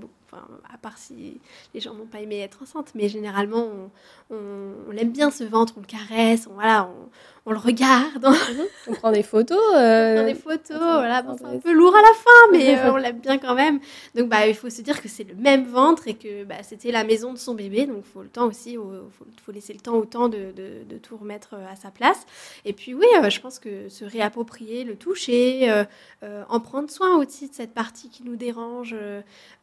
[0.71, 1.39] à part si
[1.73, 3.67] les gens n'ont pas aimé être enceinte, mais généralement
[4.29, 4.35] on,
[4.89, 7.09] on, aime bien ce ventre, on le caresse, on, voilà, on,
[7.45, 8.25] on le regarde.
[8.25, 8.65] Mhm.
[8.87, 9.59] on prend des photos.
[9.75, 12.91] Euh, on prend des photos, voilà, c'est un peu lourd à la fin, mais euh,
[12.91, 13.79] on l'aime bien quand même.
[14.15, 16.91] Donc bah, il faut se dire que c'est le même ventre et que bah, c'était
[16.91, 18.79] la maison de son bébé, donc il faut le temps aussi, il
[19.45, 22.25] faut, laisser le temps au temps de, de, de, tout remettre euh, à sa place.
[22.65, 25.71] Et puis oui, je pense que se réapproprier, le toucher,
[26.49, 28.95] en prendre soin aussi de cette partie qui nous dérange,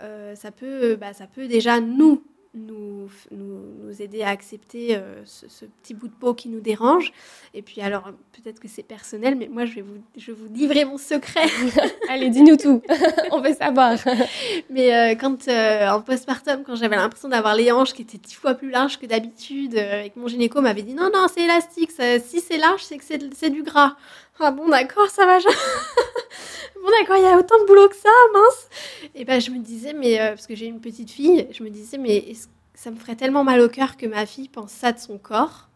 [0.00, 0.61] ça, peut,
[0.96, 2.22] bah, ça peut déjà nous
[2.54, 7.12] nous, nous, aider à accepter euh, ce, petit bout de peau qui nous dérange.
[7.54, 10.52] Et puis alors, peut-être que c'est personnel, mais moi, je vais vous, je vais vous
[10.52, 11.46] livrer mon secret.
[12.10, 12.82] Allez, dis-nous tout,
[13.30, 13.96] on veut savoir.
[14.70, 18.34] mais euh, quand, euh, en postpartum, quand j'avais l'impression d'avoir les hanches qui étaient dix
[18.34, 22.40] fois plus larges que d'habitude, avec mon gynéco m'avait dit, non, non, c'est élastique, si
[22.40, 23.96] c'est large, c'est que c'est du gras.
[24.40, 25.38] Ah bon, d'accord, ça va.
[25.40, 28.68] bon, d'accord, il y a autant de boulot que ça, mince.
[29.14, 31.70] Et ben, je me disais, mais euh, parce que j'ai une petite fille, je me
[31.70, 32.32] disais, mais
[32.74, 35.68] ça me ferait tellement mal au cœur que ma fille pense ça de son corps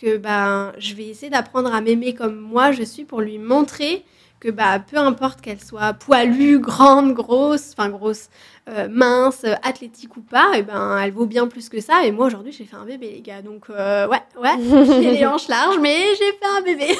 [0.00, 4.02] que ben, je vais essayer d'apprendre à m'aimer comme moi je suis pour lui montrer
[4.40, 8.30] que bah, peu importe qu'elle soit poilue, grande, grosse, enfin grosse,
[8.70, 12.06] euh, mince, athlétique ou pas, et ben elle vaut bien plus que ça.
[12.06, 15.26] Et moi aujourd'hui j'ai fait un bébé les gars, donc euh, ouais, ouais, j'ai les
[15.26, 16.86] hanches larges, mais j'ai fait un bébé.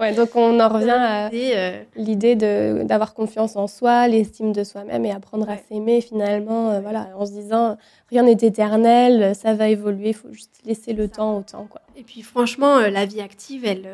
[0.00, 5.04] ouais, donc on en revient à euh, l'idée d'avoir confiance en soi, l'estime de soi-même
[5.04, 7.76] et apprendre à s'aimer finalement, voilà, en se disant
[8.10, 11.80] rien n'est éternel, ça va évoluer, il faut juste laisser le temps au temps quoi.
[11.96, 13.88] Et puis franchement, la vie active, elle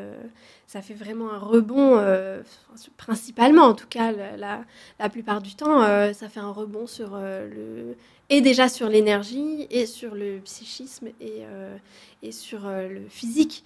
[0.74, 2.42] ça fait vraiment un rebond, euh,
[2.96, 4.64] principalement en tout cas la,
[4.98, 7.96] la, plupart du temps, euh, ça fait un rebond sur euh, le
[8.28, 11.42] et déjà sur l'énergie et sur le psychisme et,
[12.22, 13.64] et sur le physique.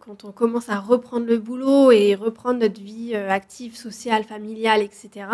[0.00, 5.26] Quand on commence à reprendre le boulot et reprendre notre vie active, sociale, familiale, etc.,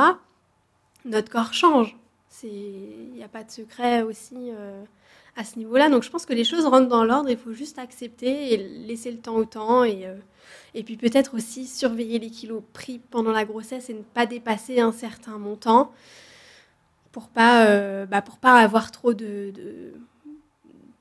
[1.05, 1.97] notre corps change.
[2.43, 4.51] Il n'y a pas de secret aussi
[5.37, 5.91] à ce niveau-là.
[5.91, 9.11] Donc je pense que les choses rentrent dans l'ordre, il faut juste accepter et laisser
[9.11, 13.91] le temps au temps et puis peut-être aussi surveiller les kilos pris pendant la grossesse
[13.91, 15.93] et ne pas dépasser un certain montant
[17.13, 19.53] pour pas, euh, bah pas avoir trop de,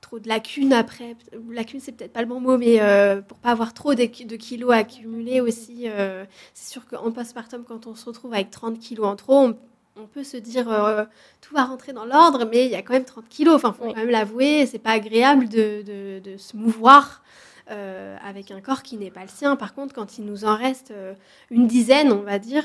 [0.07, 1.17] trop de lacunes après.
[1.49, 4.35] Lacunes, c'est peut-être pas le bon mot, mais euh, pour pas avoir trop de, de
[4.37, 5.83] kilos accumulés aussi.
[5.85, 9.49] Euh, c'est sûr qu'en postpartum, quand on se retrouve avec 30 kilos en trop,
[9.97, 11.03] on peut se dire euh,
[11.41, 13.55] tout va rentrer dans l'ordre, mais il y a quand même 30 kilos.
[13.55, 17.21] Enfin, faut quand même l'avouer, c'est pas agréable de, de, se mouvoir.
[17.69, 19.57] Euh, avec un corps qui n'est pas le sien.
[19.57, 21.13] Par contre, quand il nous en reste euh,
[21.51, 22.63] une dizaine, on va dire,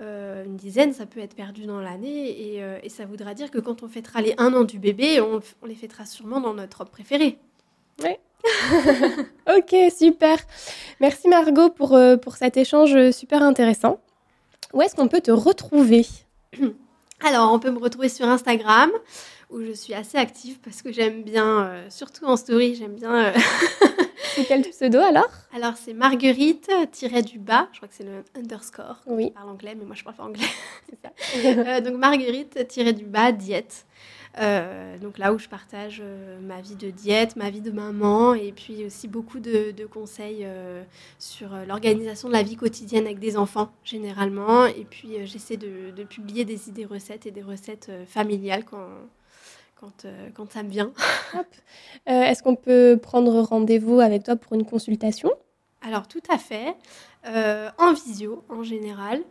[0.00, 3.82] une dizaine, ça peut être perdu dans l'année, et, et, ça voudra dire que quand
[3.82, 6.88] on fêtera les un an du bébé, on, on les fêtera sûrement dans notre robe
[6.88, 7.38] préférée.
[8.02, 8.16] Oui.
[9.58, 10.38] ok, super.
[11.00, 14.00] Merci Margot pour, pour cet échange super intéressant.
[14.72, 16.06] Où est-ce qu'on peut te retrouver?
[17.22, 18.90] Alors, on peut me retrouver sur Instagram,
[19.50, 23.14] où je suis assez active parce que j'aime bien, euh, surtout en story, j'aime bien.
[23.14, 23.32] Euh,
[24.40, 29.00] c'est quel pseudo alors Alors, c'est Marguerite-du-bas, je crois que c'est le underscore.
[29.06, 29.26] Oui.
[29.28, 30.46] Je parle anglais, mais moi je parle pas anglais.
[31.16, 31.60] c'est ça.
[31.68, 33.86] Euh, donc, Marguerite-du-bas, diète.
[34.38, 38.34] Euh, donc là où je partage euh, ma vie de diète, ma vie de maman
[38.34, 40.84] et puis aussi beaucoup de, conseils euh,
[41.18, 44.66] sur l'organisation de la vie quotidienne avec des enfants généralement.
[44.66, 48.86] Et puis j'essaie de, publier des idées recettes et des recettes familiales quand,
[49.80, 50.92] quand, quand, ça me vient.
[52.06, 55.30] Est-ce qu'on peut prendre rendez-vous avec toi pour une consultation?
[55.82, 56.76] Alors tout à fait,
[57.24, 59.22] en visio en général.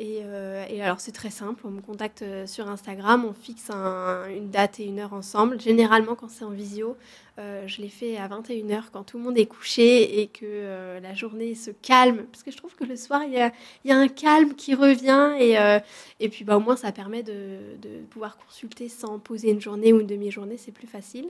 [0.00, 4.50] Euh, et, alors c'est très simple, on me contacte euh, sur Instagram, on fixe une
[4.50, 5.60] date et une heure ensemble.
[5.60, 6.96] Généralement quand c'est en visio,
[7.38, 11.14] euh, je l'ai fait à 21h quand tout le monde est couché et que la
[11.14, 12.26] journée se calme.
[12.30, 13.52] Parce que je trouve que le soir, il y a,
[13.84, 15.56] y a, un calme qui revient et,
[16.20, 19.92] et puis bah, au moins ça permet de, de, pouvoir consulter sans poser une journée
[19.92, 21.28] ou une demi-journée, c'est plus facile.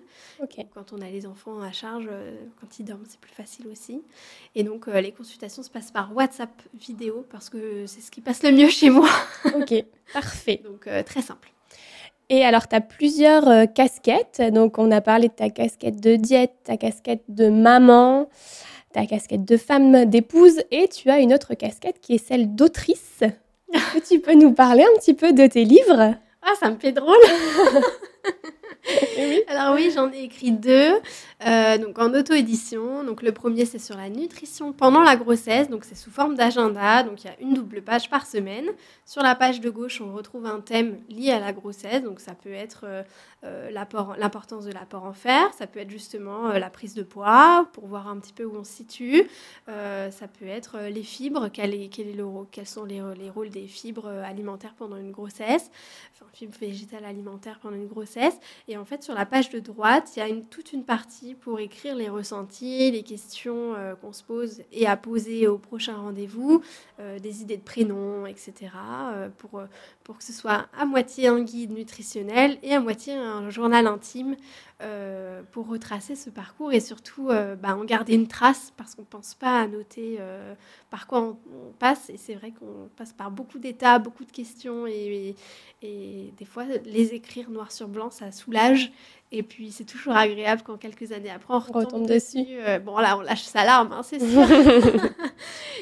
[0.74, 2.08] Quand on a les enfants à charge,
[2.60, 4.02] quand ils dorment, c'est plus facile aussi.
[4.54, 8.42] Et donc les consultations se passent par WhatsApp vidéo parce que c'est ce qui passe
[8.42, 9.08] le mieux chez moi.
[9.44, 10.60] ok, parfait.
[10.64, 11.48] Donc euh, très simple.
[12.30, 14.42] Et alors, tu as plusieurs euh, casquettes.
[14.52, 18.28] Donc, on a parlé de ta casquette de diète, ta casquette de maman,
[18.92, 23.22] ta casquette de femme, d'épouse, et tu as une autre casquette qui est celle d'autrice.
[24.08, 26.14] Tu peux nous parler un petit peu de tes livres?
[26.40, 27.16] Ah, ça me fait drôle
[29.48, 30.94] Alors oui, j'en ai écrit deux,
[31.46, 33.04] euh, donc en auto-édition.
[33.04, 37.02] Donc le premier, c'est sur la nutrition pendant la grossesse, donc c'est sous forme d'agenda,
[37.02, 38.66] donc il y a une double page par semaine.
[39.04, 42.34] Sur la page de gauche, on retrouve un thème lié à la grossesse, donc ça
[42.34, 43.02] peut être euh,
[43.44, 47.86] euh, l'importance de l'apport en fer, ça peut être justement la prise de poids, pour
[47.86, 49.24] voir un petit peu où on se situe,
[49.66, 53.50] ça peut être les fibres, quel est, quel est le, quels sont les, les, rôles
[53.50, 55.70] des fibres alimentaires pendant une grossesse,
[56.14, 60.12] enfin fibres végétales alimentaires pendant une grossesse, et en fait, sur la page de droite,
[60.16, 64.22] il y a toute une partie pour écrire les ressentis, les questions euh, qu'on se
[64.22, 66.62] pose et à poser au prochain rendez-vous,
[66.98, 68.52] euh, des idées de prénoms, etc.
[69.14, 69.62] Euh, pour,
[70.08, 74.36] pour que ce soit à moitié un guide nutritionnel et à moitié un journal intime
[74.80, 79.02] euh, pour retracer ce parcours et surtout euh, bah, en garder une trace parce qu'on
[79.02, 80.54] ne pense pas à noter euh,
[80.88, 81.36] par quoi on,
[81.78, 82.08] passe.
[82.08, 85.36] Et c'est vrai qu'on passe par beaucoup d'étapes, beaucoup de questions et,
[85.82, 88.90] des fois les écrire noir sur blanc, ça soulage.
[89.30, 92.46] Et puis c'est toujours agréable quand quelques années après on retombe, dessus.
[92.84, 94.46] bon là on lâche sa larme, hein, c'est sûr.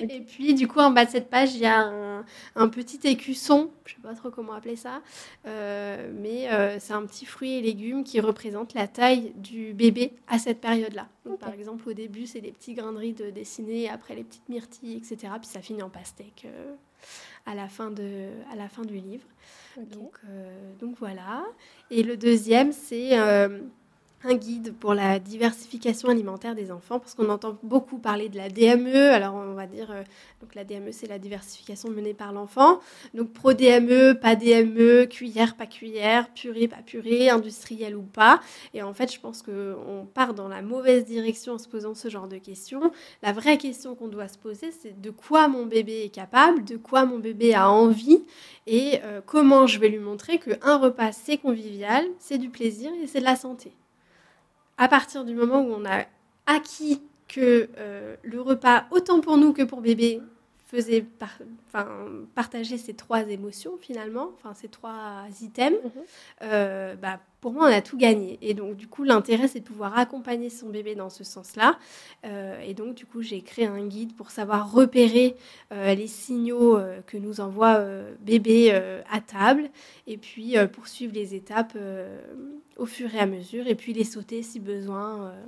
[0.01, 2.25] et puis du coup en bas de cette page il y a un,
[2.57, 5.01] un petit écusson, je sais pas trop comment appeler ça,
[5.45, 6.49] mais
[6.81, 11.07] c'est un petit fruit et légumes qui représente la taille du bébé à cette période-là.
[11.41, 14.97] Par exemple, au début, c'est des petits grains de riz dessinés, après les petites myrtilles,
[14.97, 15.33] etc.
[15.41, 16.75] Puis ça finit en pastèque euh,
[17.47, 19.27] à, la fin de, à la fin du livre.
[19.77, 21.45] Donc, euh, donc voilà.
[21.91, 23.61] Et le deuxième, c'est euh,
[24.25, 28.49] un guide pour la diversification alimentaire des enfants, parce qu'on entend beaucoup parler de la
[28.49, 29.13] DME.
[29.13, 30.03] Alors, on va dire, euh,
[30.41, 32.81] donc la DME, c'est la diversification menée par l'enfant.
[33.15, 38.41] Donc, pro-DME, pas DME, cuillère, pas cuillère, purée, pas purée, industriel ou pas.
[38.75, 42.09] Et en fait, je pense qu'on part dans la mauvaise direction en se posant ce
[42.09, 42.91] genre de questions.
[43.23, 46.77] La vraie question qu'on doit se poser, c'est de quoi mon bébé est capable, de
[46.77, 48.25] quoi mon bébé a envie,
[48.67, 53.07] et euh, comment je vais lui montrer qu'un repas, c'est convivial, c'est du plaisir et
[53.07, 53.73] c'est de la santé
[54.79, 56.05] à partir du moment où on a
[56.47, 60.21] acquis que euh, le repas, autant pour nous que pour bébé,
[60.67, 61.07] faisait
[62.35, 65.91] partager ces trois émotions finalement, enfin ces trois items, mhm.
[66.43, 68.39] euh, bah, pour moi on a tout gagné.
[68.43, 71.79] Et donc du coup l'intérêt c'est de pouvoir accompagner son bébé dans ce sens-là.
[72.25, 75.37] Euh, et donc du coup j'ai créé un guide pour savoir repérer
[75.71, 77.81] les signaux que nous envoie
[78.21, 78.73] bébé
[79.11, 79.71] à table
[80.07, 81.77] et puis poursuivre les étapes
[82.77, 85.29] au fur et à mesure, et puis les sauter si besoin.
[85.29, 85.45] Euh,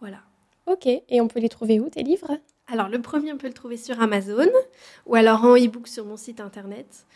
[0.00, 0.18] voilà.
[0.66, 2.38] Ok, et on peut les trouver où, tes livres?
[2.66, 4.48] Alors, le premier, on peut le trouver sur Amazon,
[5.06, 7.06] ou alors en e-book sur mon site internet.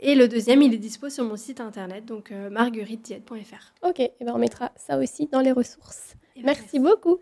[0.00, 2.50] Et le deuxième, il est dispo sur mon site internet, donc euh,
[3.82, 6.14] Ok, et ben on mettra ça aussi dans les ressources.
[6.42, 7.18] merci beaucoup.